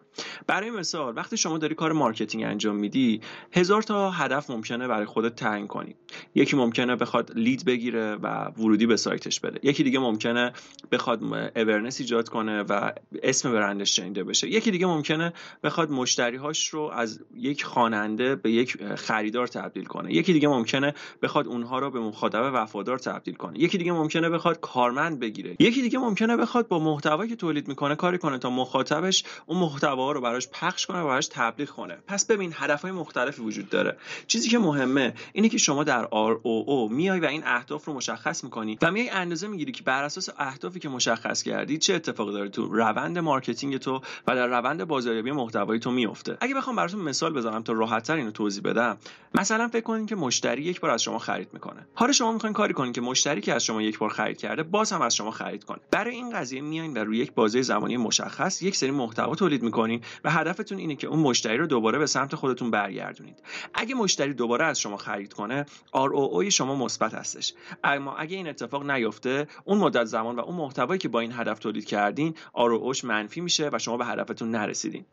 برای 0.48 0.70
مثال 0.72 1.18
وقتی 1.18 1.38
شما 1.38 1.58
داری 1.58 1.76
کار 1.76 1.92
marketing 1.92 2.44
انجام 2.44 2.76
میدی 2.76 3.22
هزار 3.52 3.82
تا 3.82 4.12
هدف 4.12 4.50
ممکنه 4.50 4.88
برای 4.88 5.06
خودت 5.06 5.36
تعیین 5.36 5.68
کنی. 5.68 5.96
یکی 6.36 6.56
ممکنه 6.56 6.96
بخواد 6.96 7.32
lead 7.36 7.66
بگیره 7.66 8.16
و 8.16 8.46
ورودی 8.58 8.86
به 8.86 8.98
سایتش 8.98 9.40
بده. 9.40 9.60
یکی 9.64 9.84
دیگه 9.84 10.00
ممکنه 10.00 10.54
بخواد 10.92 11.24
awareness 11.56 12.00
ایجاد 12.00 12.30
کنه 12.30 12.62
و 12.62 12.92
اسم 13.24 13.52
برندش 13.52 13.96
شنیده 13.96 14.24
بشه. 14.24 14.48
یکی 14.48 14.72
دیگه 14.72 14.88
ممکنه 14.88 15.34
بخواد 15.64 15.92
مشتریهاش 15.92 16.68
رو 16.68 16.82
از 16.82 17.20
یک 17.36 17.64
خواننده 17.64 18.36
به 18.36 18.52
یک 18.52 18.78
خریدار 18.96 19.48
تبدیل 19.48 19.86
کنه. 19.86 20.14
یکی 20.14 20.34
دیگه 20.34 20.48
ممکنه 20.48 20.94
بخواد 21.22 21.48
اونها 21.48 21.80
رو 21.80 21.92
به 21.92 22.00
مخاطب 22.00 22.52
وفادار 22.54 22.98
تبدیل 22.98 23.36
کنه. 23.36 23.60
یکی 23.60 23.78
دیگه 23.78 23.92
ممکنه 23.92 24.30
بخواد 24.30 24.57
کارمند 24.62 25.20
بگیره. 25.20 25.56
یکی 25.60 25.82
دیگه 25.82 26.00
ممکنه 26.00 26.38
بخواد 26.38 26.68
با 26.68 26.80
محتوایی 26.80 27.30
که 27.30 27.36
تولید 27.36 27.68
می‌کنه 27.68 27.96
کاری 27.96 28.18
کنه 28.18 28.38
تا 28.38 28.50
مخاطبش 28.50 29.24
اون 29.46 29.60
محتوا 29.60 30.12
رو 30.12 30.22
براش 30.22 30.48
پخش 30.48 30.86
کنه 30.86 31.00
و 31.00 31.08
براش 31.08 31.28
تبلیغ 31.32 31.70
کنه. 31.70 31.98
پس 32.08 32.26
ببین 32.26 32.54
هدفهای 32.56 32.92
مختلفی 32.92 33.42
وجود 33.42 33.70
داره. 33.70 33.98
چیزی 34.28 34.50
که 34.50 34.60
مهمه 34.60 35.14
اینه 35.34 35.50
که 35.50 35.58
شما 35.58 35.84
در 35.84 36.06
ROO 36.06 36.92
میای 36.92 37.20
و 37.20 37.26
این 37.26 37.44
اهداف 37.46 37.86
رو 37.86 37.94
مشخص 37.94 38.44
می‌کنی 38.44 38.78
و 38.82 38.92
میای 38.92 39.10
اندازه 39.10 39.48
می‌گیری 39.48 39.72
که 39.72 39.84
بر 39.84 40.04
اساس 40.04 40.30
اهدافی 40.38 40.80
که 40.80 40.90
مشخص 40.90 41.44
کردی 41.44 41.78
چه 41.78 41.94
اتفاقی 41.94 42.34
داره 42.34 42.50
تو 42.50 42.66
روند 42.68 43.20
marketing 43.20 43.78
تو 43.78 44.02
و 44.28 44.36
در 44.36 44.48
روند 44.48 44.84
بازاریابی 44.84 45.32
محتوای 45.32 45.80
تو 45.80 45.92
میفته 45.92 46.38
اگه 46.42 46.56
بخوام 46.56 46.76
براتون 46.76 47.00
مثال 47.00 47.34
بزنم 47.34 47.64
تا 47.64 47.74
راحتتر 47.74 48.16
اینو 48.16 48.32
توضیح 48.32 48.64
بدم 48.64 48.98
مثلا 49.36 49.68
فکر 49.68 49.84
کنین 49.84 50.06
که 50.06 50.16
مشتری 50.16 50.64
یک 50.64 50.80
بار 50.80 50.92
از 50.92 51.04
شما 51.04 51.20
خرید 51.20 51.50
می‌کنه. 51.54 51.88
حالا 51.94 52.12
شما 52.12 52.32
می‌خواین 52.32 52.54
کاری 52.54 52.74
کنین 52.74 52.94
که 52.94 53.02
مشتری 53.02 53.42
که 53.42 53.54
از 53.54 53.66
شما 53.66 53.82
یک 53.82 54.00
بار 54.00 54.10
خرید 54.10 54.37
کرده 54.38 54.64
باز 54.64 54.92
هم 54.92 55.02
از 55.02 55.16
شما 55.16 55.32
خرید 55.32 55.64
کنه. 55.64 55.80
برای 55.92 56.16
این 56.16 56.30
قضیه 56.30 56.62
میایین 56.62 56.94
و 56.94 56.98
روی 56.98 57.18
یک 57.18 57.34
بازه 57.34 57.62
زمانی 57.62 57.98
مشخص 57.98 58.62
یک 58.62 58.76
سری 58.76 58.92
محتوا 58.92 59.36
تولید 59.36 59.64
می‌کنین 59.64 60.02
و 60.24 60.32
هدفتون 60.32 60.78
اینه 60.78 60.96
که 60.96 61.08
اون 61.08 61.20
مشتری 61.20 61.58
رو 61.58 61.68
دوباره 61.68 62.00
به 62.00 62.06
سمت 62.06 62.36
خودتون 62.36 62.72
برگردونید. 62.72 63.44
اگه 63.74 63.96
مشتری 63.96 64.34
دوباره 64.34 64.66
از 64.66 64.80
شما 64.80 64.98
خرید 64.98 65.34
کنه 65.34 65.66
ROI 65.94 66.48
شما 66.48 66.76
مثبت 66.76 67.14
هستش. 67.14 67.54
اما 67.84 68.16
اگه 68.16 68.36
این 68.36 68.48
اتفاق 68.48 68.92
نیفته 68.92 69.48
اون 69.66 69.78
مدت 69.78 70.06
زمان 70.06 70.36
و 70.36 70.40
اون 70.40 70.56
محتوایی 70.56 71.00
که 71.00 71.10
با 71.10 71.20
این 71.20 71.32
هدف 71.34 71.60
تولید 71.60 71.86
کردین 71.86 72.36
ROIش 72.56 73.04
منفی 73.04 73.42
میشه 73.42 73.70
و 73.74 73.80
شما 73.80 73.98
به 73.98 74.06
هدفتون 74.06 74.52
نرسیدین. 74.52 75.06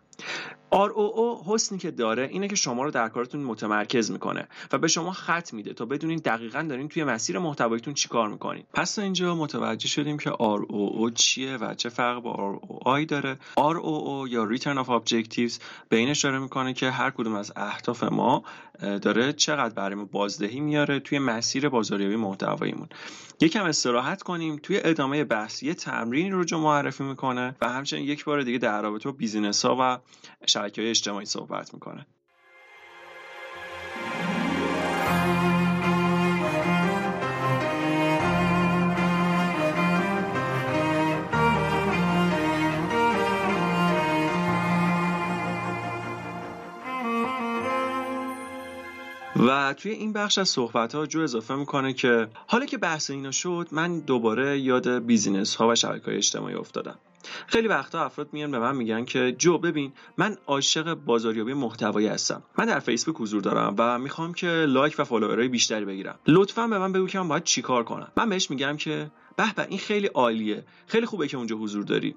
ROO 0.75 1.47
حسنی 1.47 1.79
که 1.79 1.91
داره 1.91 2.29
اینه 2.33 2.49
که 2.49 2.57
شما 2.57 2.83
رو 2.83 2.91
در 2.91 3.09
کارتون 3.09 3.41
متمرکز 3.41 4.11
می‌کنه 4.11 4.49
و 4.73 4.79
به 4.79 4.89
شما 4.89 5.13
خط 5.13 5.53
میده 5.53 5.73
تا 5.73 5.85
بدونین 5.85 6.19
دقیقا 6.19 6.63
دارین 6.63 6.89
توی 6.89 7.05
مسیر 7.05 7.39
محتوایتون 7.39 7.95
چیکار 7.95 8.29
می‌کنین. 8.29 8.65
پس 8.75 8.99
اینجا 8.99 9.35
متوجه 9.35 9.89
شدیم 9.89 10.19
که 10.19 10.31
ROO 10.31 11.13
چیه 11.15 11.57
و 11.57 11.75
چه 11.75 11.89
فرق 11.89 12.23
با 12.23 12.61
ROI 12.61 13.07
داره. 13.07 13.39
ROO 13.59 14.31
یا 14.31 14.49
Return 14.49 14.85
of 14.85 14.89
Objectives 14.89 15.59
به 15.89 15.97
این 15.97 16.09
اشاره 16.09 16.39
می‌کنه 16.39 16.73
که 16.73 16.91
هر 16.91 17.11
کدوم 17.11 17.35
از 17.35 17.53
اهداف 17.57 18.05
ما 18.05 18.45
داره 18.81 19.33
چقدر 19.33 19.75
برای 19.75 19.95
ما 19.95 20.05
بازدهی 20.05 20.61
میاره 20.61 21.01
توی 21.01 21.19
مسیر 21.19 21.69
بازاریابی 21.69 22.17
محتواییمون. 22.17 22.89
یکم 23.41 23.65
استراحت 23.65 24.23
کنیم 24.23 24.57
توی 24.63 24.81
ادامه 24.85 25.25
بحث 25.25 25.63
یه 25.63 25.75
تمرین 25.75 26.33
رو 26.33 26.45
جو 26.45 26.59
معرفی 26.59 27.05
می‌کنه 27.05 27.57
و 27.61 27.69
همچنین 27.69 28.05
یک 28.05 28.25
بار 28.25 28.43
دیگه 28.43 28.59
در 28.59 28.83
رابطه 28.83 29.09
با 29.09 29.17
بیزینس 29.17 29.65
ها 29.65 29.77
و 29.81 29.99
شبکه 30.65 30.83
های 30.83 30.91
اجتماعی 30.91 31.27
صحبت 31.27 31.75
می‌کنه. 31.75 32.07
و 49.47 49.75
توی 49.75 49.93
این 49.93 50.13
بخش 50.13 50.39
از 50.39 50.49
صحبت 50.49 50.95
ها 50.95 51.07
جو 51.07 51.21
اضافه 51.21 51.55
می‌کنه 51.55 51.93
که 51.93 52.29
حالا 52.47 52.67
که 52.67 52.79
بحث 52.79 53.11
اینا 53.11 53.31
شد 53.31 53.69
من 53.73 54.01
دوباره 54.01 54.59
یاد 54.59 54.89
بیزینس 54.89 55.55
ها 55.55 55.69
و 55.69 55.75
شبکه 55.75 56.07
های 56.07 56.17
اجتماعی 56.17 56.55
افتادم. 56.55 56.99
خیلی 57.47 57.69
وقتا 57.69 58.05
افراد 58.05 58.29
میان 58.33 58.51
به 58.51 58.59
من 58.59 58.77
میگن 58.77 59.05
که 59.05 59.33
جو 59.39 59.59
ببین 59.59 59.93
من 60.17 60.37
عاشق 60.47 60.95
بازاریابی 60.95 61.55
محتوایی 61.55 62.07
هستم. 62.07 62.43
من 62.59 62.67
در 62.67 62.79
فیسبوک 62.79 63.17
حضور 63.17 63.43
دارم 63.43 63.75
و 63.79 63.99
می‌خوام 63.99 64.35
که 64.35 64.47
like 64.47 64.95
و 64.99 65.05
follower 65.05 65.44
ای 65.44 65.49
بیشتری 65.49 65.85
بگیرم. 65.85 66.19
لطفا 66.27 66.67
به 66.67 66.79
من 66.79 66.93
بگو 66.93 67.07
که 67.07 67.19
من 67.19 67.29
باید 67.29 67.45
چیکار 67.45 67.85
کنم. 67.85 68.13
من 68.17 68.29
بهش 68.29 68.51
میگم 68.51 68.77
که 68.77 69.11
به 69.37 69.55
به 69.57 69.67
این 69.69 69.79
خیلی 69.79 70.07
عالیه. 70.07 70.65
خیلی 70.87 71.07
خوبه 71.07 71.29
که 71.29 71.37
اونجا 71.37 71.57
حضور 71.57 71.85
داری. 71.85 72.15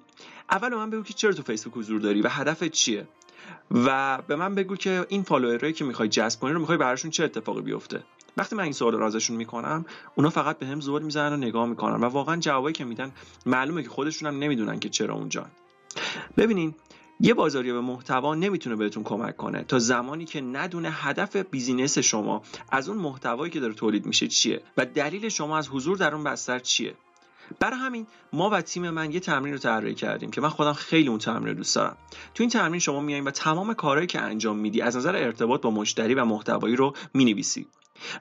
اول 0.51 0.75
من 0.75 0.89
بگو 0.89 1.03
که 1.03 1.13
چرا 1.13 1.33
تو 1.33 1.43
فیسبوک 1.43 1.73
حضور 1.77 1.99
داری 2.01 2.21
و 2.21 2.29
هدفت 2.29 2.67
چیه؟ 2.67 3.07
و 3.71 4.17
به 4.27 4.35
من 4.35 4.55
بگو 4.55 4.75
که 4.75 5.05
این 5.09 5.23
follower 5.23 5.63
ایی 5.63 5.73
که 5.73 5.85
می‌خوای 5.85 6.09
جذب 6.09 6.39
کنی 6.39 6.53
رو 6.53 6.59
می‌خوای 6.59 6.77
براشون 6.77 7.11
چه 7.11 7.23
اتفاقی 7.23 7.61
بیفته؟ 7.61 8.03
وقتی 8.37 8.55
من 8.55 8.63
این 8.63 8.73
سوال 8.73 8.93
رو 8.93 9.05
ازشون 9.05 9.37
می‌کنم 9.37 9.85
اونا 10.15 10.29
فقط 10.29 10.59
به 10.59 10.65
هم 10.65 10.81
زل 10.81 11.01
می‌زنن 11.01 11.33
و 11.33 11.37
نگاه 11.37 11.65
می‌کنن 11.65 12.03
و 12.03 12.05
واقعا 12.05 12.35
جوابایی 12.35 12.73
که 12.73 12.85
میدن 12.85 13.11
معلومه 13.45 13.83
که 13.83 13.89
خودشون 13.89 14.27
هم 14.27 14.39
نمی‌دونن 14.39 14.79
که 14.79 14.89
چرا 14.89 15.13
اونجا. 15.15 15.45
ببینین 16.37 16.75
یه 17.19 17.33
بازاری 17.33 17.73
به 17.73 17.81
محتوا 17.81 18.35
نمی‌تونه 18.35 18.75
بهتون 18.75 19.03
کمک 19.03 19.37
کنه 19.37 19.63
تا 19.63 19.79
زمانی 19.79 20.25
که 20.25 20.41
ندونه 20.41 20.89
هدف 20.91 21.35
بیزینس 21.35 21.97
شما 21.97 22.41
از 22.71 22.89
اون 22.89 22.97
محتوایی 22.97 23.51
که 23.51 23.59
داره 23.59 23.73
تولید 23.73 24.05
میشه 24.05 24.27
چیه 24.27 24.61
و 24.77 24.85
دلیل 24.85 25.29
شما 25.29 25.57
از 25.57 25.69
حضور 25.69 25.97
در 25.97 26.15
اون 26.15 26.23
بستر 26.23 26.59
چیه. 26.59 26.93
برای 27.59 27.79
همین 27.79 28.07
ما 28.33 28.49
و 28.49 28.61
تیم 28.61 28.89
من 28.89 29.11
یه 29.11 29.19
تمرین 29.19 29.53
رو 29.53 29.59
طراحی 29.59 29.93
کردیم 29.93 30.31
که 30.31 30.41
من 30.41 30.49
خودم 30.49 30.73
خیلی 30.73 31.09
اون 31.09 31.19
تمرین 31.19 31.47
رو 31.47 31.53
دوست 31.53 31.75
دارم. 31.75 31.97
تو 32.33 32.43
این 32.43 32.49
تمرین 32.49 32.79
شما 32.79 32.99
میایین 32.99 33.25
و 33.25 33.31
تمام 33.31 33.73
کارهایی 33.73 34.07
که 34.07 34.21
انجام 34.21 34.57
میدی 34.57 34.81
از 34.81 34.97
نظر 34.97 35.15
ارتباط 35.15 35.61
با 35.61 35.71
مشتری 35.71 36.13
و 36.13 36.25
محتوایی 36.25 36.75
رو 36.75 36.93
می‌نویسی. 37.13 37.67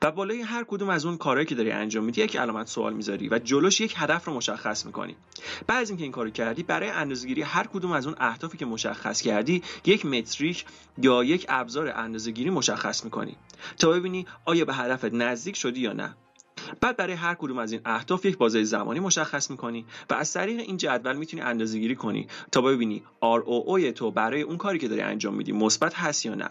و 0.03 0.11
بالای 0.11 0.41
هر 0.41 0.65
کدوم 0.65 0.89
از 0.89 1.05
اون 1.05 1.17
کارهایی 1.17 1.47
که 1.47 1.55
داری 1.55 1.71
انجام 1.71 2.05
میدی 2.05 2.23
یک 2.23 2.37
علامت 2.37 2.67
سوال 2.67 2.93
می‌ذاری 2.93 3.29
و 3.29 3.39
جلوش 3.39 3.81
یک 3.81 3.95
هدف 3.97 4.25
رو 4.25 4.35
مشخص 4.35 4.87
می‌کنی. 4.87 5.17
بعد 5.67 5.83
از 5.83 5.91
اینکه 5.91 6.03
این 6.03 6.13
کارو 6.13 6.31
کردی 6.31 6.63
برای 6.63 6.89
اندازهگیری 6.89 7.43
هر 7.43 7.67
کدوم 7.67 7.93
از 7.93 8.07
اون 8.07 8.17
اهدافی 8.19 8.59
که 8.59 8.67
مشخص 8.67 9.21
کردی 9.21 9.63
یک 9.85 10.07
متریک 10.07 10.65
یا 10.99 11.25
یک 11.25 11.47
ابزار 11.49 11.89
اندازهگیری 11.89 12.51
مشخص 12.51 13.05
می‌کنی. 13.05 13.37
تا 13.79 13.91
ببینی 13.91 14.27
آیا 14.45 14.65
به 14.65 14.75
هدفت 14.75 15.15
نزدیک 15.15 15.57
شدی 15.57 15.81
یا 15.81 15.93
نه. 15.93 16.17
بعد 16.81 16.97
برای 16.97 17.15
هر 17.15 17.35
کدوم 17.35 17.59
از 17.59 17.73
این 17.73 17.81
اهداف 17.85 18.25
یک 18.25 18.39
بازه 18.39 18.65
زمانی 18.65 19.01
مشخص 19.01 19.51
می‌کنی 19.51 19.87
و 20.11 20.15
از 20.15 20.33
طریق 20.33 20.61
این 20.61 20.77
جدول 20.77 21.17
می‌تونی 21.17 21.43
اندازه 21.43 21.79
گیری 21.79 21.97
کنی 21.97 22.29
تا 22.53 22.61
ببینی 22.61 23.03
ROI 23.23 23.93
تو 23.95 24.11
برای 24.11 24.43
اون 24.43 24.57
کاری 24.57 24.79
که 24.79 24.89
داری 24.89 25.01
انجام 25.01 25.35
میدی 25.35 25.53
مثبت 25.53 25.95
هست 25.95 26.27
یا 26.27 26.35
نه. 26.35 26.51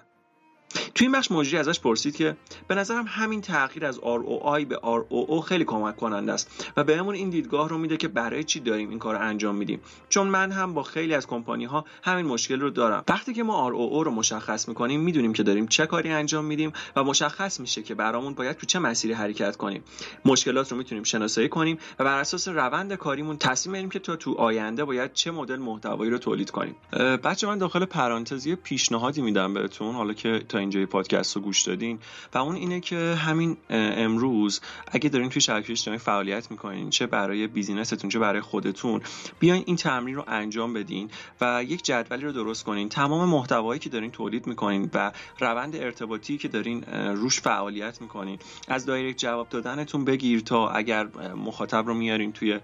توی 0.95 1.07
این 1.07 1.11
بخش 1.11 1.31
مجری 1.31 1.57
ازش 1.57 1.79
پرسید 1.79 2.15
که 2.15 2.37
به 2.67 2.75
نظرم 2.75 3.05
همین 3.07 3.41
تغییر 3.41 3.85
از 3.85 3.99
ROI 3.99 4.65
به 4.65 4.75
ROO 4.75 5.39
خیلی 5.39 5.65
کمک 5.65 5.95
کننده 5.95 6.33
است 6.33 6.71
و 6.77 6.83
بهمون 6.83 7.15
این 7.15 7.29
دیدگاه 7.29 7.69
رو 7.69 7.77
میده 7.77 7.97
که 7.97 8.07
برای 8.07 8.43
چی 8.43 8.59
داریم 8.59 8.89
این 8.89 8.99
کار 8.99 9.15
انجام 9.15 9.55
میدیم. 9.55 9.81
چون 10.09 10.27
من 10.27 10.51
هم 10.51 10.73
با 10.73 10.83
خیلی 10.83 11.13
از 11.13 11.27
کمپانی 11.27 11.65
ها 11.65 11.85
همین 12.03 12.25
مشکل 12.25 12.59
رو 12.59 12.69
دارم. 12.69 13.03
وقتی 13.07 13.33
که 13.33 13.43
ما 13.43 13.69
ROO 13.69 14.05
رو 14.05 14.11
مشخص 14.11 14.67
می‌کنیم 14.67 14.99
می‌دونیم 15.01 15.33
که 15.33 15.43
داریم 15.43 15.67
چه 15.67 15.85
کاری 15.85 16.09
انجام 16.09 16.45
میدیم 16.45 16.73
و 16.95 17.03
مشخص 17.03 17.59
میشه 17.59 17.83
که 17.83 17.95
برامون 17.95 18.33
باید 18.33 18.57
تو 18.57 18.65
چه 18.65 18.79
مسیری 18.79 19.13
حرکت 19.13 19.55
کنیم. 19.55 19.83
مشکلات 20.25 20.71
رو 20.71 20.77
می‌تونیم 20.77 21.03
شناسایی 21.03 21.49
کنیم 21.49 21.77
و 21.99 22.03
بر 22.03 22.19
اساس 22.19 22.47
روند 22.47 22.93
کاریمون 22.93 23.37
تصمیم 23.37 23.73
بگیریم 23.73 23.89
که 23.89 23.99
تو 23.99 24.15
تو 24.15 24.33
آینده 24.33 24.85
باید 24.85 25.13
چه 25.13 25.31
مدل 25.31 25.55
محتوایی 25.55 26.11
رو 26.11 26.17
تولید 26.17 26.51
کنیم. 26.51 26.75
بچه 27.23 27.47
من 27.47 27.57
داخل 27.57 27.85
پرانتزی 27.85 28.55
پیشنهادی 28.55 29.21
میدم 29.21 29.53
بهتون. 29.53 29.95
حالا 29.95 30.13
که 30.13 30.39
تا 30.49 30.57
اینجای 30.65 30.85
پادکست 30.85 31.35
رو 31.35 31.41
گوش 31.41 31.61
دادین. 31.61 31.99
و 32.33 32.37
اون 32.37 32.55
اینه 32.55 32.79
که 32.79 32.97
همین 32.97 33.57
امروز 33.69 34.61
اگه 34.91 35.09
دارین 35.09 35.29
توی 35.29 35.41
شبکه 35.41 35.71
اجتماعی 35.71 35.99
فعالیت 35.99 36.51
می‌کنین 36.51 36.89
چه 36.89 37.07
برای 37.07 37.47
بیزینستون 37.47 38.09
چه 38.09 38.19
برای 38.19 38.41
خودتون 38.41 39.01
بیاین 39.39 39.63
این 39.65 39.75
تمرین 39.75 40.15
رو 40.15 40.23
انجام 40.27 40.73
بدین 40.73 41.09
و 41.41 41.63
یک 41.63 41.83
جدولی 41.83 42.23
رو 42.23 42.31
درست 42.31 42.63
کنین. 42.63 42.89
تمام 42.89 43.29
محتوایی 43.29 43.79
که 43.79 43.89
دارین 43.89 44.11
تولید 44.11 44.47
می‌کنین 44.47 44.89
و 44.93 45.11
روند 45.39 45.75
ارتباطی 45.75 46.37
که 46.37 46.47
دارین 46.47 46.83
روش 46.93 47.39
فعالیت 47.41 48.01
می‌کنین. 48.01 48.39
از 48.67 48.85
دایرکت 48.85 49.17
جواب 49.17 49.49
دادنتون 49.49 50.05
بگیر 50.05 50.39
تا 50.39 50.69
اگر 50.69 51.07
مخاطب 51.35 51.87
رو 51.87 51.93
میارین 51.93 52.31
توی 52.31 52.59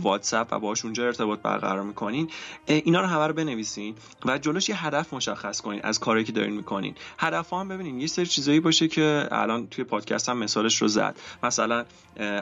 واتساپ 0.00 0.48
و 0.50 0.58
باش 0.58 0.84
اونجا 0.84 1.06
ارتباط 1.06 1.40
برقرار 1.40 1.82
می‌کنین 1.82 2.30
اینا 2.66 3.00
رو 3.00 3.06
همه 3.06 3.26
رو 3.26 3.32
بنویسین 3.32 3.94
و 4.24 4.38
جلوش 4.38 4.68
یه 4.68 4.86
هدف 4.86 5.14
مشخص 5.14 5.60
کنین 5.60 5.80
از 5.82 6.00
کاری 6.00 6.24
که 6.24 6.32
دارین 6.32 6.54
می‌کنین. 6.54 6.94
هدف 7.18 7.35
هم 7.36 7.68
ببینین 7.68 8.00
یه 8.00 8.06
سری 8.06 8.26
چیزایی 8.26 8.60
باشه 8.60 8.88
که 8.88 9.28
الان 9.30 9.66
توی 9.66 9.84
پادکست 9.84 10.28
هم 10.28 10.38
مثالش 10.38 10.82
رو 10.82 10.88
زد. 10.88 11.18
مثلا 11.42 11.84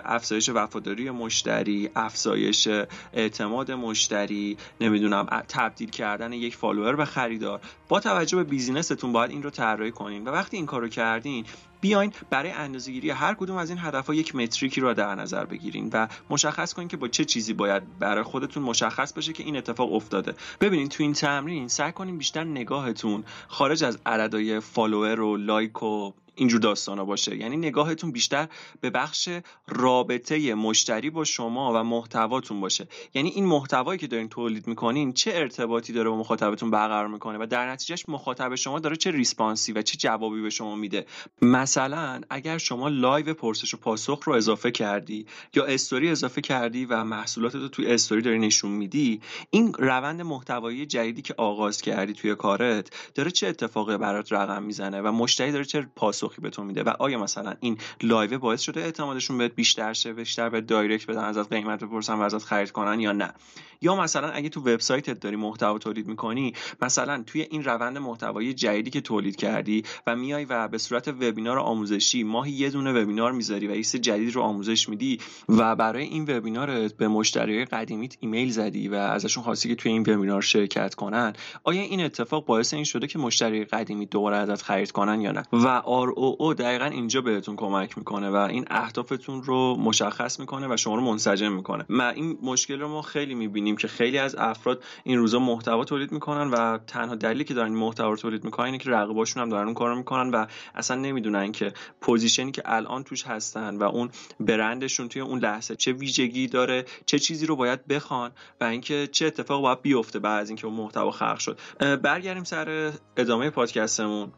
افزایش 0.05 0.51
وفاداری 0.55 1.11
مشتری 1.11 1.91
افزایش 1.97 2.69
اعتماد 3.13 3.71
مشتری 3.71 4.57
نمی‌دونم 4.81 5.27
تبدیل 5.49 5.91
کردن 5.91 6.33
یک 6.33 6.57
follower 6.57 6.97
به 6.97 7.05
خریدار. 7.05 7.61
با 7.89 8.01
توجه 8.01 8.37
به 8.37 8.45
business 8.45 8.94
تون 8.94 9.13
باید 9.13 9.31
این 9.31 9.43
رو 9.43 9.51
طراحی 9.51 9.91
کنین. 9.91 10.25
و 10.25 10.31
وقتی 10.31 10.57
این 10.57 10.67
کارو 10.67 10.89
کردین 10.89 11.45
بیاین 11.85 12.13
برای 12.31 12.51
اندازه‌گیری 12.51 13.11
هر 13.11 13.35
کدوم 13.35 13.57
از 13.57 13.71
این 13.71 13.79
هدفها 13.79 14.15
یک 14.15 14.35
metric 14.37 14.74
ی 14.74 14.81
رو 14.81 14.95
در 14.95 15.15
نظر 15.15 15.45
بگیرین 15.45 15.91
و 15.93 16.09
مشخص 16.31 16.73
کنین 16.73 16.89
که 16.89 16.97
با 16.97 17.09
چه 17.09 17.25
چیزی 17.25 17.53
باید 17.53 17.99
برای 17.99 18.23
خودتون 18.25 18.63
مشخص 18.63 19.13
بشه 19.13 19.33
که 19.33 19.43
این 19.43 19.57
اتفاق 19.57 19.93
افتاده. 19.93 20.35
ببینین 20.61 20.89
تو 20.89 21.03
این 21.03 21.13
تمرین 21.13 21.69
سعی 21.69 21.93
کنین 21.93 22.19
بیشتر 22.19 22.45
نگاهتون 22.45 23.25
خارج 23.49 23.85
از 23.85 23.99
عددهای 24.07 24.61
follower 24.61 25.21
و 25.21 25.37
like 25.37 25.83
و 25.83 26.13
اینجور 26.35 26.61
داستانا 26.61 27.05
باشه. 27.05 27.37
یعنی 27.37 27.57
نگاهتون 27.57 28.13
بیشتر 28.13 28.49
به 28.81 28.91
بخش 28.91 29.29
رابطه 29.69 30.55
مشتری 30.55 31.11
با 31.11 31.25
شما 31.25 31.73
و 31.75 31.85
محتواتون 31.85 32.61
باشه. 32.61 32.89
یعنی 33.15 33.29
این 33.29 33.45
محتوایی 33.47 33.99
که 33.99 34.07
دارین 34.07 34.29
تولید 34.29 34.67
می‌کنین 34.67 35.13
چه 35.13 35.31
ارتباطی 35.35 35.93
داره 35.93 36.11
با 36.11 36.17
مخاطبتون 36.17 36.71
برقرار 36.71 37.09
می‌کنه 37.09 37.39
و 37.39 37.47
در 37.47 37.71
نتیجهش 37.71 38.05
مخاطب 38.09 38.55
شما 38.55 38.79
داره 38.79 38.97
چه 38.97 39.11
response 39.11 39.66
ی 39.66 39.73
و 39.73 39.83
چه 39.83 39.97
جوابی 39.97 40.43
به 40.43 40.51
شما 40.51 40.77
میده. 40.77 41.07
مثلا 41.43 42.21
اگر 42.31 42.59
شما 42.59 42.89
live 42.89 43.35
پرسش 43.35 43.75
و 43.75 43.77
پاسخ 43.77 44.23
رو 44.25 44.33
اضافه 44.33 44.71
کردی 44.71 45.27
یا 45.55 45.65
استوری 45.65 46.11
اضافه 46.11 46.41
کردی 46.41 46.85
و 46.85 47.05
محصولات 47.05 47.55
رو 47.55 47.69
توی 47.69 47.87
استوری 47.87 48.23
داری 48.23 48.39
نشون 48.39 48.71
میدی 48.71 49.21
این 49.51 49.73
روند 49.79 50.23
محتوایی 50.23 50.87
جدیدی 50.87 51.23
که 51.23 51.35
آغاز 51.37 51.83
کردی 51.83 52.13
توی 52.13 52.35
کارت 52.35 52.91
داره 53.15 53.31
چه 53.31 53.47
اتفاقی 53.47 53.97
برات 53.97 54.33
رقم 54.33 54.63
می‌زنه 54.63 55.01
و 55.01 55.13
مشتری 55.13 55.53
داره 55.53 55.65
چه 55.65 55.87
پاسخ 55.97 56.24
پاسخی 56.25 56.43
به 56.43 56.51
تو 56.51 56.65
میده 56.65 56.83
و 56.83 56.89
آیا 56.99 57.19
مثلا 57.19 57.55
این 57.61 57.79
live 58.03 58.39
باعث 58.39 58.61
شده 58.61 58.81
اعتمادشون 58.81 59.39
بهت 59.39 59.55
بیشتر 59.55 59.93
شه 59.93 60.13
بیشتر 60.13 60.49
به 60.49 60.61
direct 60.61 61.07
بدن 61.07 61.25
ازت 61.25 61.53
قیمت 61.53 61.85
بپرسن 61.85 62.15
و 62.15 62.21
ازت 62.21 62.45
خرید 62.45 62.71
کنن 62.71 63.01
یا 63.01 63.13
نه؟ 63.13 63.35
یا 63.81 63.97
مثلا 63.97 64.29
اگه 64.31 64.49
تو 64.49 64.61
وبسایتت 64.61 65.21
داری 65.21 65.37
محتوا 65.37 65.79
تولید 65.79 66.07
می‌کنی 66.07 66.53
مثلا 66.83 67.23
توی 67.27 67.43
این 67.51 67.65
روند 67.65 67.99
محتوایی 67.99 68.55
جدیدی 68.55 68.91
که 68.91 69.01
تولید 69.01 69.37
کردی 69.37 69.83
و 70.07 70.17
میای 70.17 70.45
و 70.45 70.69
به 70.69 70.79
صورت 70.79 71.09
وبینار 71.09 71.59
آموزشی 71.59 72.23
ماهی 72.23 72.53
یه 72.53 72.71
دونه 72.71 73.03
وبینار 73.03 73.33
می‌ذاری 73.33 73.67
و 73.67 73.71
ایست 73.71 73.97
جدید 73.97 74.35
رو 74.35 74.43
آموزش 74.43 74.89
میدی 74.89 75.21
و 75.49 75.77
برای 75.77 76.05
این 76.05 76.37
وبینارت 76.37 76.97
به 76.97 77.09
مشتریای 77.09 77.65
قدیمیت 77.65 78.17
ایمیل 78.21 78.51
زدی 78.51 78.89
و 78.89 78.95
ازشون 78.95 79.45
خواستی 79.45 79.69
که 79.69 79.75
توی 79.75 79.93
این 79.93 80.03
وبینار 80.03 80.43
شرکت 80.43 80.95
کنن 80.95 81.33
آیا 81.65 81.83
این 81.83 82.05
اتفاق 82.05 82.45
باعث 82.45 82.75
این 82.75 82.85
شده 82.85 83.07
که 83.07 83.19
مشتری 83.19 83.65
قدیمی 83.65 84.07
دوباره 84.07 84.37
ازت 84.37 84.63
خرید 84.63 84.91
کنن 84.91 85.21
یا 85.21 85.33
نه؟ 85.33 85.43
و 85.53 85.69
ROO 86.15 86.55
دقیقا 86.59 86.85
اینجا 86.85 87.21
بهتون 87.21 87.57
کمک 87.57 87.99
می‌کنه 87.99 88.31
و 88.31 88.37
این 88.37 88.65
اهدافتون 88.71 89.43
رو 89.43 89.77
مشخص 89.77 90.41
می‌کنه 90.41 90.75
و 90.75 90.77
شما 90.77 90.95
رو 90.95 91.01
منسجم 91.01 91.53
می‌کنه. 91.53 91.85
ما 91.89 92.09
این 92.09 92.39
مشکل 92.43 92.81
رو 92.81 92.89
ما 92.89 93.03
خیلی 93.03 93.35
می‌بینیم 93.35 93.77
که 93.77 93.89
خیلی 93.89 94.19
از 94.19 94.35
افراد 94.35 94.85
این 95.05 95.19
روزا 95.19 95.39
محتوا 95.39 95.85
تولید 95.85 96.13
می‌کنن 96.13 96.51
و 96.51 96.79
تنها 96.79 97.15
دلیلی 97.15 97.45
که 97.45 97.55
دارن 97.55 97.73
محتوا 97.73 98.17
تولید 98.17 98.45
می‌کنن 98.45 98.67
اینه 98.67 98.79
که 98.79 98.91
رقیباشون 98.91 99.43
هم 99.43 99.49
دارن 99.49 99.65
اون 99.65 99.75
کارو 99.75 99.97
می‌کنن 99.97 100.31
و 100.31 100.47
اصلا 100.75 100.97
نمی‌دونن 100.97 101.53
که 101.53 101.73
position 102.01 102.47
ی 102.47 102.53
که 102.53 102.63
الان 102.65 103.05
توش 103.05 103.27
هستن 103.27 103.77
و 103.77 103.83
اون 103.83 104.11
برندشون 104.41 105.09
توی 105.09 105.23
اون 105.23 105.39
لحظه 105.39 105.77
چه 105.77 105.93
ویژگی 105.93 106.47
داره 106.47 106.85
چه 107.07 107.19
چیزی 107.19 107.47
رو 107.47 107.57
باید 107.57 107.87
بخوان 107.87 108.31
و 108.61 108.65
اینکه 108.65 109.09
چه 109.13 109.27
اتفاق 109.27 109.63
باید 109.63 109.83
بیفته 109.83 110.19
بعد 110.19 110.43
از 110.43 110.49
اینکه 110.49 110.67
اون 110.67 110.77
محتوا 110.77 111.11
خلق 111.11 111.39
شد. 111.39 111.61
برگردیم 112.03 112.45
سر 112.45 112.93
ادامه 113.17 113.51
پادکستمون. 113.51 114.33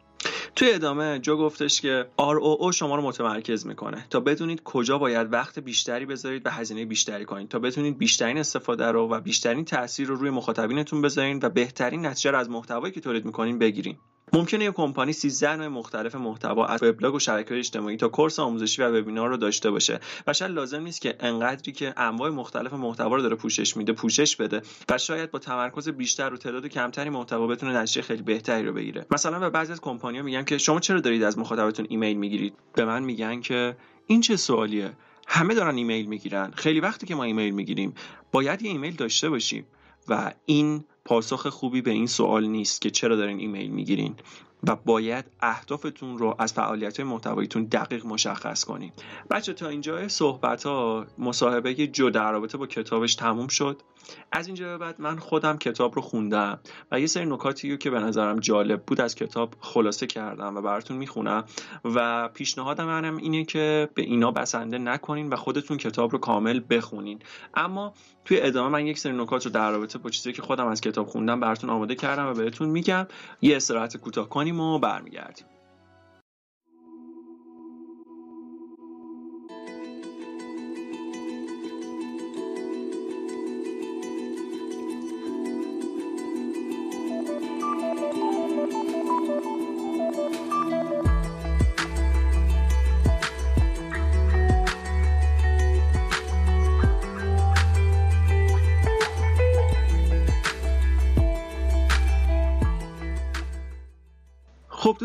توی 0.55 0.71
ادامه 0.71 1.19
جو 1.19 1.37
گفتش 1.37 1.81
که 1.81 2.05
ROO 2.19 2.71
شما 2.71 2.95
رو 2.95 3.01
متمرکز 3.01 3.67
می‌کنه. 3.67 4.05
تا 4.09 4.19
بدونید 4.19 4.63
کجا 4.63 4.97
باید 4.97 5.33
وقت 5.33 5.59
بیشتری 5.59 6.05
بذارید 6.05 6.45
و 6.45 6.49
هزینه 6.49 6.85
بیشتری 6.85 7.25
کنید. 7.25 7.49
تا 7.49 7.59
بتونید 7.59 7.97
بیشترین 7.97 8.37
استفاده 8.37 8.85
رو 8.85 9.09
و 9.09 9.19
بیشترین 9.19 9.65
تاثیر 9.65 10.07
رو 10.07 10.15
روی 10.15 10.29
مخاطبینتون 10.29 11.01
بذارین 11.01 11.39
و 11.43 11.49
بهترین 11.49 12.05
نتیجه 12.05 12.31
رو 12.31 12.37
از 12.37 12.49
محتوایی 12.49 12.93
که 12.93 13.01
تولید 13.01 13.25
می‌کنین 13.25 13.59
بگیرین. 13.59 13.97
ممکنه 14.33 14.65
یک 14.65 14.73
کمپانی 14.73 15.13
13 15.13 15.55
نوع 15.55 15.67
مختلف 15.67 16.15
محتوا 16.15 16.65
از 16.65 16.83
وبلاگ 16.83 17.13
و 17.13 17.19
شبکه 17.19 17.57
اجتماعی 17.57 17.97
تا 17.97 18.07
course 18.07 18.39
آموزشی 18.39 18.81
و 18.81 18.99
وبینار 18.99 19.29
رو 19.29 19.37
داشته 19.37 19.71
باشه. 19.71 19.99
و 20.27 20.33
شاید 20.33 20.51
لازم 20.51 20.81
نیست 20.81 21.01
که 21.01 21.15
انقدری 21.19 21.71
که 21.71 21.93
انواع 21.97 22.29
مختلف 22.29 22.73
محتوا 22.73 23.15
رو 23.15 23.21
داره 23.21 23.35
پوشش 23.35 23.77
میده 23.77 23.93
پوشش 23.93 24.35
بده 24.35 24.61
و 24.89 24.97
شاید 24.97 25.31
با 25.31 25.39
تمرکز 25.39 25.89
بیشتر 25.89 26.33
و 26.33 26.37
تعداد 26.37 26.67
کمتری 26.67 27.09
محتوا 27.09 27.47
بتونه 27.47 27.77
نتیجه 27.77 28.01
خیلی 28.01 28.21
بهتری 28.21 28.65
رو 28.65 28.73
بگیره. 28.73 29.05
مثلا 29.11 29.39
به 29.39 29.49
بعضی 29.49 29.71
از 29.71 29.81
کمپانی‌ها 29.81 30.23
میگن 30.23 30.43
که 30.43 30.57
شما 30.57 30.79
چرا 30.79 30.99
دارید 30.99 31.23
از 31.23 31.37
مخاطبتون 31.37 31.85
ایمیل 31.89 32.17
می‌گیرید؟ 32.17 32.53
به 32.73 32.85
من 32.85 33.03
میگن 33.03 33.41
که 33.41 33.77
این 34.07 34.21
چه 34.21 34.35
سوالیه؟ 34.35 34.91
همه 35.27 35.53
دارن 35.53 35.75
ایمیل 35.75 36.05
می‌گیرن. 36.05 36.51
خیلی 36.55 36.79
وقته 36.79 37.05
که 37.05 37.15
ما 37.15 37.23
ایمیل 37.23 37.53
می‌گیریم. 37.53 37.93
باید 38.31 38.61
یه 38.61 38.71
ایمیل 38.71 38.95
داشته 38.95 39.29
باشیم 39.29 39.67
و 40.07 40.31
این 40.45 40.85
پاسخ 41.07 41.47
خوبی 41.47 41.81
به 41.81 41.91
این 41.91 42.07
سوال 42.07 42.47
نیست 42.47 42.81
که 42.81 42.89
چرا 42.89 43.15
دارین 43.15 43.39
ایمیل 43.39 43.71
می‌گیرین 43.71 44.15
و 44.63 44.75
باید 44.75 45.25
اهدافتون 45.41 46.17
رو 46.17 46.35
از 46.39 46.53
فعالیت 46.53 46.99
محتواییتون 46.99 47.63
دقیق 47.63 48.05
مشخص 48.05 48.63
کنید 48.63 48.93
بچه 49.29 49.53
تا 49.53 49.67
اینجا 49.67 50.07
صحبت 50.07 50.63
ها 50.63 51.05
مصاحبه 51.17 51.87
جو 51.87 52.09
در 52.09 52.31
رابطه 52.31 52.57
با 52.57 52.67
کتابش 52.67 53.15
تموم 53.15 53.47
شد. 53.47 53.81
از 54.31 54.47
اینجا 54.47 54.65
به 54.65 54.77
بعد 54.77 55.01
من 55.01 55.19
خودم 55.19 55.57
کتاب 55.57 55.95
رو 55.95 56.01
خوندم 56.01 56.59
و 56.91 56.99
یه 56.99 57.07
سری 57.07 57.25
نکاتی 57.25 57.71
رو 57.71 57.77
که 57.77 57.89
به 57.89 57.99
نظرم 57.99 58.39
جالب 58.39 58.83
بود 58.83 59.01
از 59.01 59.15
کتاب 59.15 59.53
خلاصه 59.59 60.07
کردم 60.07 60.55
و 60.55 60.61
براتون 60.61 60.97
می‌خونم 60.97 61.45
و 61.85 62.27
پیشنهاد 62.27 62.81
منم 62.81 63.17
اینه 63.17 63.43
که 63.43 63.89
به 63.93 64.01
اینا 64.01 64.31
بسنده 64.31 64.77
نکنین 64.77 65.29
و 65.29 65.35
خودتون 65.35 65.77
کتاب 65.77 66.11
رو 66.11 66.17
کامل 66.17 66.61
بخونین. 66.69 67.19
اما 67.53 67.93
توی 68.25 68.41
ادامه 68.41 68.69
من 68.69 68.87
یک 68.87 68.99
سری 68.99 69.13
نکات 69.13 69.45
رو 69.45 69.51
در 69.51 69.71
رابطه 69.71 69.99
با 69.99 70.09
چیزی 70.09 70.33
که 70.33 70.41
خودم 70.41 70.67
از 70.67 70.81
کتاب 70.81 71.07
خوندم 71.07 71.39
براتون 71.39 71.69
آماده 71.69 71.95
کردم 71.95 72.27
و 72.27 72.33
بهتون 72.33 72.69
میگم. 72.69 73.07
یه 73.41 73.55
استراحت 73.55 73.97
کوتاه 73.97 74.29
کنیم 74.29 74.59
و 74.59 74.79
برمیگردیم. 74.79 75.45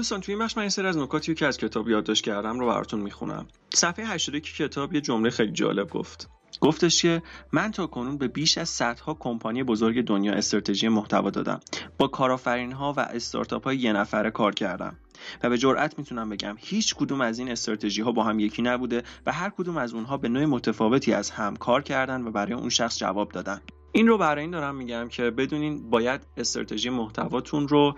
دوستان 0.02 0.20
توی 0.20 0.34
این 0.34 0.42
من 0.42 0.48
این 0.56 0.68
سری 0.68 0.86
از 0.86 0.96
نکاتی 0.96 1.34
که 1.34 1.46
از 1.46 1.58
کتاب 1.58 1.88
یادداشت 1.88 2.24
کردم 2.24 2.60
رو 2.60 2.66
براتون 2.66 3.00
می‌خونم. 3.00 3.46
صفحه 3.74 4.06
81 4.06 4.56
کتاب 4.56 4.94
یه 4.94 5.00
جمله 5.00 5.30
خیلی 5.30 5.52
جالب 5.52 5.90
گفت. 5.90 6.30
گفتش 6.60 7.02
که 7.02 7.22
من 7.52 7.70
تا 7.70 7.86
کنون 7.86 8.18
به 8.18 8.28
بیش 8.28 8.58
از 8.58 8.68
صدها 8.68 9.14
کمپانی 9.14 9.62
بزرگ 9.62 10.04
دنیا 10.04 10.32
استراتژی 10.32 10.88
محتوا 10.88 11.30
دادم. 11.30 11.60
با 11.98 12.08
کارآفرین 12.08 12.72
ها 12.72 12.92
و 12.96 13.00
استارتاپ 13.00 13.64
های 13.64 13.76
یه 13.76 13.92
نفره 13.92 14.30
کار 14.30 14.54
کردم. 14.54 14.96
و 15.42 15.48
به 15.48 15.58
جرئت 15.58 15.98
می‌تونم 15.98 16.28
بگم 16.28 16.56
هیچ 16.58 16.94
کدوم 16.94 17.20
از 17.20 17.38
این 17.38 17.50
استراتژی 17.50 18.02
ها 18.02 18.12
با 18.12 18.24
هم 18.24 18.38
یکی 18.38 18.62
نبوده 18.62 19.02
و 19.26 19.32
هر 19.32 19.50
کدوم 19.50 19.76
از 19.76 19.94
اونها 19.94 20.16
به 20.16 20.28
نوع 20.28 20.44
متفاوتی 20.44 21.12
از 21.12 21.30
هم 21.30 21.56
کار 21.56 21.82
کردن 21.82 22.22
و 22.22 22.30
برای 22.30 22.52
اون 22.52 22.68
شخص 22.68 22.98
جواب 22.98 23.32
دادن. 23.32 23.60
این 23.92 24.06
رو 24.06 24.18
برای 24.18 24.42
این 24.42 24.50
دارم 24.50 24.74
میگم 24.74 25.08
که 25.08 25.30
بدونین 25.30 25.90
باید 25.90 26.20
استراتژی 26.36 26.90
محتواتون 26.90 27.68
رو 27.68 27.96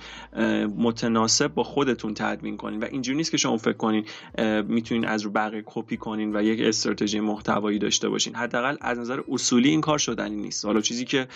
متناسب 0.76 1.54
با 1.54 1.62
خودتون 1.62 2.14
تدوین 2.14 2.57
کنین 2.57 2.80
و 2.80 2.85
اینجوری 2.85 3.16
نیست 3.16 3.30
که 3.30 3.37
شما 3.37 3.57
فکر 3.57 3.72
کنین 3.72 4.04
می‌تونین 4.68 5.04
از 5.04 5.22
رو 5.22 5.30
بقیه 5.30 5.62
کپی 5.66 5.96
کنین 5.96 6.37
و 6.37 6.42
یک 6.42 6.61
استراتژی 6.61 7.20
محتوایی 7.20 7.78
داشته 7.78 8.09
باشین. 8.09 8.35
حداقل 8.35 8.76
از 8.80 8.98
نظر 8.98 9.20
اصولی 9.28 9.68
این 9.68 9.80
کار 9.80 9.98
شدنی 9.98 10.37
نیست. 10.37 10.64
حالا 10.64 10.80
چیزی 10.80 11.04
که 11.04 11.28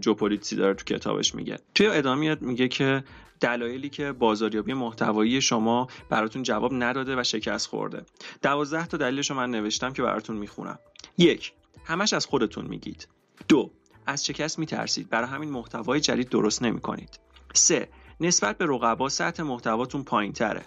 جوپولیتسی 0.00 0.56
داره 0.56 0.74
تو 0.74 0.84
کتابش 0.84 1.34
میگه. 1.34 1.58
توی 1.74 1.86
ادامه 1.86 2.36
میگه 2.40 2.68
که 2.68 3.04
دلایلی 3.40 3.88
که 3.88 4.12
بازاریابی 4.12 4.74
محتوایی 4.74 5.40
شما 5.40 5.86
براتون 6.10 6.42
جواب 6.42 6.72
نداده 6.74 7.20
و 7.20 7.24
شکست 7.24 7.66
خورده. 7.66 8.02
دوازده 8.42 8.86
تا 8.86 8.96
دلیلش 8.96 9.30
رو 9.30 9.36
من 9.36 9.50
نوشتم 9.50 9.92
که 9.92 10.02
براتون 10.02 10.36
می‌خونم. 10.36 10.78
یک 11.18 11.52
همش 11.84 12.12
از 12.12 12.26
خودتون 12.26 12.64
میگید. 12.64 13.08
دو 13.48 13.70
از 14.06 14.26
شکست 14.26 14.58
میترسید 14.58 15.10
برای 15.10 15.28
همین 15.28 15.50
محتوای 15.50 16.00
جدید 16.00 16.28
درست 16.28 16.62
نمی 16.62 16.80
کنید. 16.80 17.18
3. 17.54 17.88
نسبت 18.20 18.58
به 18.58 18.66
رقبا 18.66 19.08
سطح 19.08 19.42
محتواتون 19.42 20.04
پایین 20.04 20.32
تره. 20.32 20.62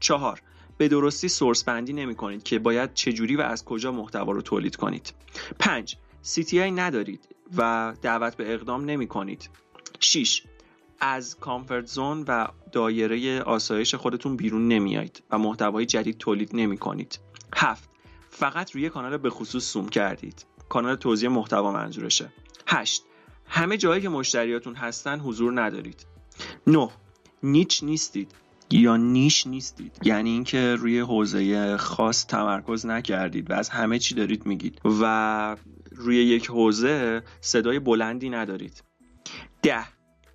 4. 0.00 0.40
به 0.78 0.88
درستی 0.88 1.28
سورس 1.28 1.64
بندی 1.64 1.92
نمی 1.92 2.14
کنید 2.14 2.42
که 2.42 2.58
باید 2.58 2.94
چجوری 2.94 3.36
و 3.36 3.40
از 3.40 3.64
کجا 3.64 3.92
محتوا 3.92 4.32
رو 4.32 4.42
تولید 4.42 4.76
کنید. 4.76 5.12
5. 5.58 5.96
CTI 6.24 6.54
ندارید 6.54 7.28
و 7.56 7.94
دعوت 8.02 8.36
به 8.36 8.54
اقدام 8.54 8.84
نمی 8.84 9.06
کنید. 9.06 9.50
6. 10.00 10.42
از 11.00 11.36
کامفورت 11.36 11.86
زون 11.86 12.24
و 12.28 12.48
دایره 12.72 13.42
آسایش 13.42 13.94
خودتون 13.94 14.36
بیرون 14.36 14.68
نمیایید 14.68 15.22
و 15.30 15.38
محتوای 15.38 15.86
جدید 15.86 16.18
تولید 16.18 16.50
نمی 16.52 16.78
کنید. 16.78 17.18
7. 17.56 17.88
فقط 18.30 18.70
روی 18.70 18.88
کانال 18.88 19.16
به 19.16 19.30
خصوص 19.30 19.64
سوم 19.64 19.88
کردید. 19.88 20.46
کانال 20.68 20.96
توضیح 20.96 21.28
محتوا 21.28 21.72
منظورشه. 21.72 22.32
8. 22.70 23.02
همه 23.46 23.76
جایی 23.76 24.02
که 24.02 24.08
مشتریاتون 24.08 24.74
هستن 24.74 25.20
حضور 25.20 25.60
ندارید. 25.60 26.06
9. 26.66 26.88
نیچ 27.42 27.84
نیستید 27.84 28.34
یا 28.70 28.96
نیش 28.96 29.46
نیستید. 29.46 29.98
یعنی 30.02 30.30
اینکه 30.30 30.74
روی 30.74 31.00
حوزه 31.00 31.76
خاص 31.76 32.26
تمرکز 32.26 32.86
نکردید 32.86 33.50
و 33.50 33.54
از 33.54 33.68
همه 33.68 33.98
چی 33.98 34.14
دارید 34.14 34.46
میگید 34.46 34.80
و 34.84 35.56
روی 35.90 36.16
یک 36.16 36.46
حوزه 36.46 37.22
صدای 37.40 37.78
بلندی 37.78 38.30
ندارید. 38.30 38.84
ده. 39.62 39.84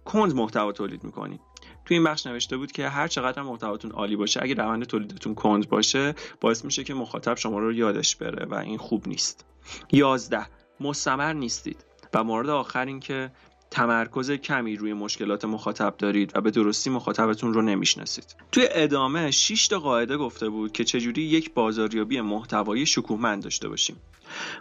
کند 0.06 0.36
محتوا 0.36 0.72
تولید 0.72 1.04
می‌کنید. 1.04 1.42
توی 1.86 1.98
این 1.98 2.04
بخش 2.04 2.28
نوشته 2.28 2.58
بود 2.58 2.72
که 2.72 2.90
هر 2.90 3.08
چقدر 3.08 3.42
محتواتون 3.42 3.92
عالی 3.92 4.16
باشه 4.16 4.40
اگه 4.44 4.54
روند 4.54 4.84
تولیدتون 4.84 5.36
کند 5.36 5.70
باشه 5.70 6.16
باعث 6.42 6.66
میشه 6.66 6.84
که 6.84 6.94
مخاطب 6.94 7.38
شما 7.38 7.60
رو 7.60 7.74
یادش 7.74 8.16
بره 8.16 8.46
و 8.46 8.54
این 8.56 8.78
خوب 8.78 9.08
نیست. 9.08 9.46
یازده. 9.92 10.46
مستمر 10.80 11.34
نیستید. 11.34 11.86
و 12.14 12.24
مورد 12.24 12.50
آخر 12.50 12.86
این 12.86 13.00
که 13.00 13.32
تمرکز 13.72 14.32
کمی 14.32 14.76
روی 14.76 14.94
مشکلات 14.94 15.46
مخاطب 15.46 15.96
دارید 15.98 16.32
و 16.36 16.42
به 16.42 16.52
درستی 16.52 16.90
مخاطبتون 16.90 17.54
رو 17.54 17.62
نمی‌شناسید. 17.62 18.36
توی 18.52 18.68
ادامه 18.72 19.32
6 19.32 19.68
تا 19.68 19.80
قاعده 19.80 20.18
گفته 20.18 20.50
بود 20.50 20.72
که 20.72 20.84
چجوری 20.84 21.22
یک 21.22 21.54
بازاریابی 21.54 22.22
محتوایی 22.22 22.86
شکوهمند 22.86 23.44
داشته 23.44 23.70
باشیم. 23.70 24.02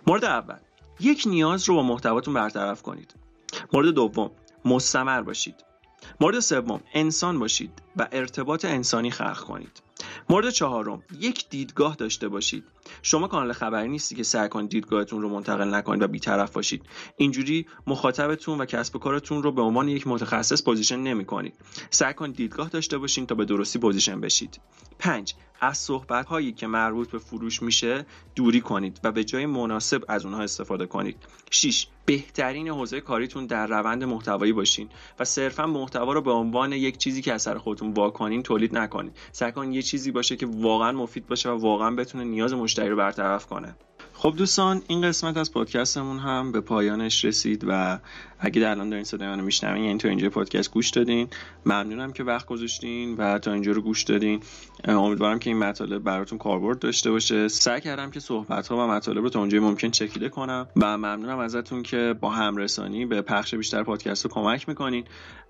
مورد 0.07 0.25
اول 0.25 0.59
یک 1.01 1.23
نیاز 1.27 1.69
رو 1.69 1.75
با 1.75 1.83
محتواتون 1.83 2.35
برطرف 2.35 2.83
کنید. 2.83 3.15
مورد 3.73 3.89
دوم 3.89 4.31
مستمر 4.65 5.23
باشید. 5.23 5.55
مورد 6.21 6.41
سوم 6.41 6.81
انسان 6.95 7.39
باشید 7.39 7.83
و 7.97 8.09
ارتباط 8.13 8.65
انسانی 8.65 9.11
خلق 9.11 9.41
کنید. 9.41 9.83
مورد 10.29 10.51
چهارم 10.51 11.03
یک 11.21 11.49
دیدگاه 11.49 11.97
داشته 11.97 12.29
باشید 12.29 12.65
شما 13.03 13.29
کانال 13.29 13.53
خبری 13.53 13.89
نیستی 13.89 14.15
که 14.15 14.23
سعی 14.23 14.49
کنید 14.49 14.71
دیدگاهتون 14.71 15.23
رو 15.23 15.29
منتقل 15.29 15.75
نکنید 15.75 16.03
و 16.03 16.09
بیطرف 16.09 16.53
باشید. 16.53 16.83
اینجوری 17.17 17.67
مخاطبتون 17.87 18.61
و 18.61 18.65
کسب 18.65 18.97
و 18.97 18.99
کارتون 18.99 19.43
رو 19.43 19.53
به 19.53 19.63
عنوان 19.63 19.89
یک 19.89 20.07
متخصص 20.07 20.65
position 20.65 20.97
نمی 20.97 21.25
کنید 21.25 21.55
سعی 21.91 22.15
کنید 22.15 22.37
دیدگاه 22.37 22.69
داشته 22.69 22.99
باشید 22.99 23.29
تا 23.29 23.35
به 23.35 23.45
درستی 23.45 23.79
position 23.79 24.21
بشید. 24.21 24.61
5 24.99 25.35
از 25.61 25.79
صحبت 25.79 26.27
هایی 26.27 26.53
که 26.53 26.67
مربوط 26.67 27.11
به 27.11 27.19
فروش 27.19 27.63
میشه 27.63 28.07
دوری 28.35 28.61
کنید 28.61 29.01
و 29.05 29.13
به 29.13 29.25
جای 29.25 29.47
مناسب 29.47 30.05
از 30.09 30.25
اونها 30.25 30.43
استفاده 30.43 30.87
کنید. 30.87 31.17
6 31.51 31.87
بهترین 32.07 32.69
حوزه 32.69 33.01
کاریتون 33.01 33.47
در 33.47 33.67
روند 33.67 34.05
محتوایی 34.05 34.53
باشین 34.53 34.89
و 35.19 35.25
صرفا 35.25 35.67
محتوا 35.67 36.13
رو 36.13 36.23
به 36.23 36.31
عنوان 36.31 36.73
یک 36.73 36.99
چیزی 36.99 37.23
که 37.23 37.33
از 37.33 37.43
سر 37.43 37.59
خودتون 37.59 37.93
واکنین 37.93 38.43
تولید 38.43 38.79
نکنید. 38.79 39.17
سعی 39.33 39.53
کنید 39.53 39.75
یه 39.75 39.83
چیزی 39.83 40.11
باشه 40.11 40.37
که 40.37 40.47
واقعا 40.47 40.93
مفید 40.93 41.27
باشه 41.27 41.51
و 41.51 41.59
واقعا 41.59 41.91
بتونه 41.91 42.25
نیاز 42.25 42.55
مشتری 42.73 42.89
رو 42.89 42.97
برطرف 42.97 43.47
کنه. 43.47 43.75
خب 44.15 44.35
دوستان 44.37 44.83
این 44.89 45.03
قسمت 45.03 45.37
از 45.37 45.53
پادکستمون 45.53 46.19
هم 46.19 46.53
به 46.53 46.61
پایانش 46.61 47.25
رسید 47.25 47.65
و 47.69 47.99
اگه 48.45 48.61
در 48.61 48.71
الان 48.71 48.89
دارین 48.91 49.05
صدای 49.05 49.29
منو 49.29 49.43
میشنوین 49.43 49.85
یعنی 49.85 49.99
تا 49.99 50.09
اینجا 50.09 50.31
پادکست 50.31 50.71
گوش 50.71 50.91
دادین. 50.91 51.29
ممنونم 51.67 52.13
که 52.13 52.25
وقت 52.25 52.47
گذاشتین 52.47 53.17
و 53.17 53.39
تا 53.39 53.53
اینجا 53.53 53.73
رو 53.73 53.83
گوش 53.83 54.03
دادین. 54.03 54.41
امیدوارم 54.85 55.39
که 55.39 55.51
این 55.51 55.59
مطالب 55.59 56.03
براتون 56.03 56.39
کاربرد 56.39 56.79
داشته 56.79 57.11
باشه. 57.11 57.49
سعی 57.49 57.81
کردم 57.81 58.11
که 58.11 58.21
صحبت 58.21 58.69
ها 58.69 58.77
و 58.77 58.91
مطالب 58.91 59.23
رو 59.23 59.31
تا 59.31 59.39
اونجای 59.39 59.61
ممکن 59.61 59.91
چکیده 59.91 60.29
کنم 60.29 60.67
و 60.77 60.99
ممنونم 60.99 61.39
ازتون 61.39 61.83
که 61.83 62.15
با 62.21 62.31
همرسانی 62.31 63.07
به 63.07 63.23
پخش 63.23 63.55
بیشتر 63.55 63.83
پادکست 63.83 64.25
رو 64.25 64.31
کمک 64.31 64.69
می‌کنین. 64.69 65.05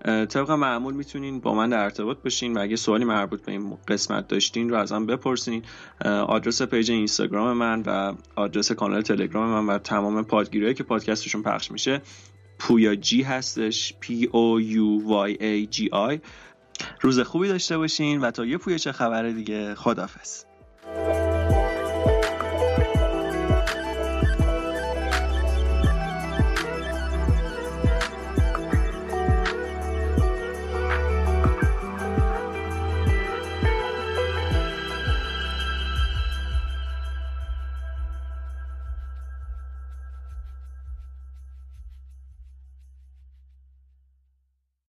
طبق 0.05 0.51
معمول 0.51 0.93
می‌تونین 0.93 1.39
با 1.39 1.53
من 1.53 1.69
در 1.69 1.83
ارتباط 1.83 2.17
باشین 2.23 2.57
و 2.57 2.61
اگه 2.61 2.75
سوالی 2.75 3.05
مربوط 3.05 3.45
به 3.45 3.51
این 3.51 3.77
قسمت 3.87 4.27
داشتین 4.27 4.69
رو 4.69 4.75
ازم 4.75 5.05
بپرسین. 5.05 5.63
آدرس 6.05 6.61
پیج 6.61 6.91
اینستاگرام 6.91 7.57
من 7.57 7.83
و 7.85 8.13
آدرس 8.35 8.71
کانال 8.71 9.01
تلگرام 9.01 9.49
من 9.49 9.75
و 9.75 9.77
تمام 9.77 10.23
پادگیرایی 10.23 10.73
که 10.73 10.83
پادکستشون 10.83 11.43
پخش 11.43 11.71
میشه 11.71 12.01
پویا 12.59 12.95
جی 12.95 13.21
هستش. 13.21 13.93
P 14.01 14.27
O 14.27 14.61
U 14.61 15.01
Y 15.29 15.37
A 15.41 15.75
G 15.75 15.89
I. 16.11 16.19
روز 17.01 17.19
خوبی 17.19 17.47
داشته 17.47 17.77
باشین 17.77 18.21
و 18.21 18.31
تا 18.31 18.45
یه 18.45 18.57
پویا 18.57 18.77
چه 18.77 18.91
خبر 18.91 19.29
دیگه 19.29 19.75
خدافز 19.75 20.45